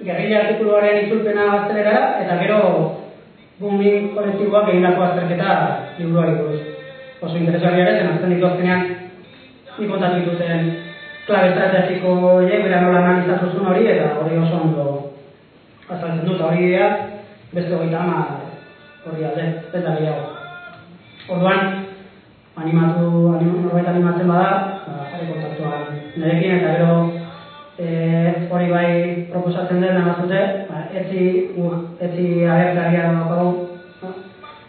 [0.00, 2.60] gerrilla artikuluaren itzulpena baztelerara, eta gero
[3.60, 5.54] Bumi kolektiboak egindako azterketa
[5.98, 6.60] liburuari buruz.
[7.20, 8.86] Oso interesgarria ere, zen azten ditu azkenean
[9.76, 10.70] ni kontatu dituten
[11.26, 14.86] klabe estrategiko horiek, bera nola analizatu zuen hori, eta hori oso ondo
[15.90, 16.88] azaltzen dut, hori idea,
[17.52, 18.22] beste hori ama
[19.04, 20.24] hori alde, ez da gehiago.
[21.36, 21.68] Orduan,
[22.60, 24.52] animatu, anim, norbait animatzen bada,
[24.84, 25.82] ba, jari kontaktuan
[26.16, 26.94] nerekin, eta gero
[27.80, 27.86] e,
[28.52, 28.90] hori bai
[29.32, 31.24] proposatzen den ba, etzi,
[31.56, 33.48] uh, etzi agertaria dago,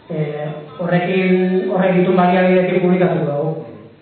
[0.08, 3.48] e, horrekin, horrek ditun baliabidekin publikatu dago,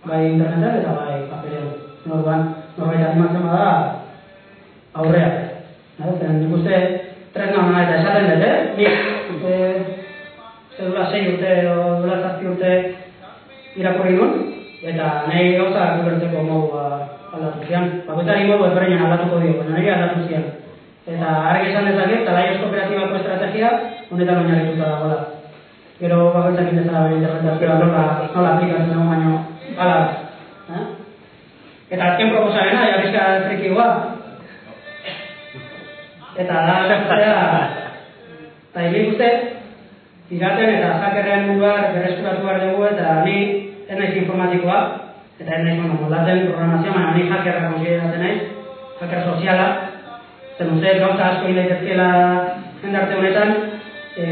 [0.06, 1.70] bai internetan eta bai paperean.
[2.06, 2.46] Norban,
[2.78, 3.70] norbait animatzen bada,
[4.94, 5.30] aurrea.
[6.00, 6.76] Zer, nik uste,
[7.34, 8.56] tresna hona eta esaten dut, eh?
[8.78, 8.94] Nik,
[9.44, 9.56] e,
[10.76, 12.72] zedula sei urte, o dula zazpi urte
[13.80, 14.36] irakurri duen,
[14.84, 16.84] eta nahi gauza gubertzeko modua
[17.32, 17.90] aldatu zian.
[18.06, 20.46] Bakoitzari modu ezberdinen aldatuko dio, baina nahi aldatu zian.
[21.10, 23.70] Eta argi esan dezaket, talaios kooperatibako estrategia
[24.10, 25.20] honetan oinarrituta dagoela.
[26.00, 28.04] Gero bakoitzak indezala bere interpretazioa nola,
[28.34, 29.32] nola aplikatzen dugu baino,
[29.76, 29.98] ala.
[30.70, 30.84] Eh?
[31.90, 33.88] Eta azken proposarena, jarrizka frikigoa.
[36.40, 37.40] Eta da, zertzea,
[38.70, 39.30] eta egin uste,
[40.30, 44.80] piraten eta hakerrean munduak berreskuratu behar dugu, eta ni naiz informatikoa,
[45.40, 48.40] eta ez naiz moldatzen programazioa, baina ni hackerra konsideratzen naiz,
[49.00, 49.66] hacker soziala,
[50.58, 52.08] zen uste gauza asko hilaitezkela
[52.82, 53.52] jendarte honetan,
[54.16, 54.26] e,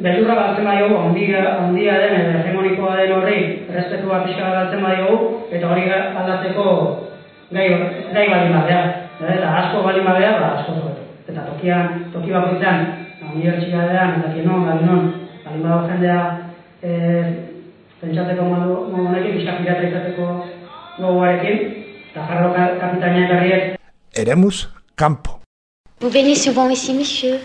[0.00, 3.40] beldurra galtzen badiogu, ondia, ondia den, edo hegemonikoa den horri,
[3.74, 6.66] respetua pixka galtzen badiogu, eta hori aldatzeko
[7.50, 7.68] gai,
[8.14, 8.82] gai bali badea.
[9.20, 11.06] Eta asko bali badea, ba, asko zoetu.
[11.28, 12.86] Eta tokian, toki bakoitzan,
[13.34, 15.06] unibertsitatean, eta kienon, galinon,
[15.44, 16.20] bali badago jendea,
[16.82, 17.49] e,
[18.00, 20.28] pentsatzeko modu, modu honekin, pixka pirata izateko
[21.00, 21.58] gogoarekin,
[22.10, 23.76] eta jarro kapitainak garriek.
[24.16, 25.38] Eremus, campo.
[26.00, 27.38] Vous venez souvent ici, monsieur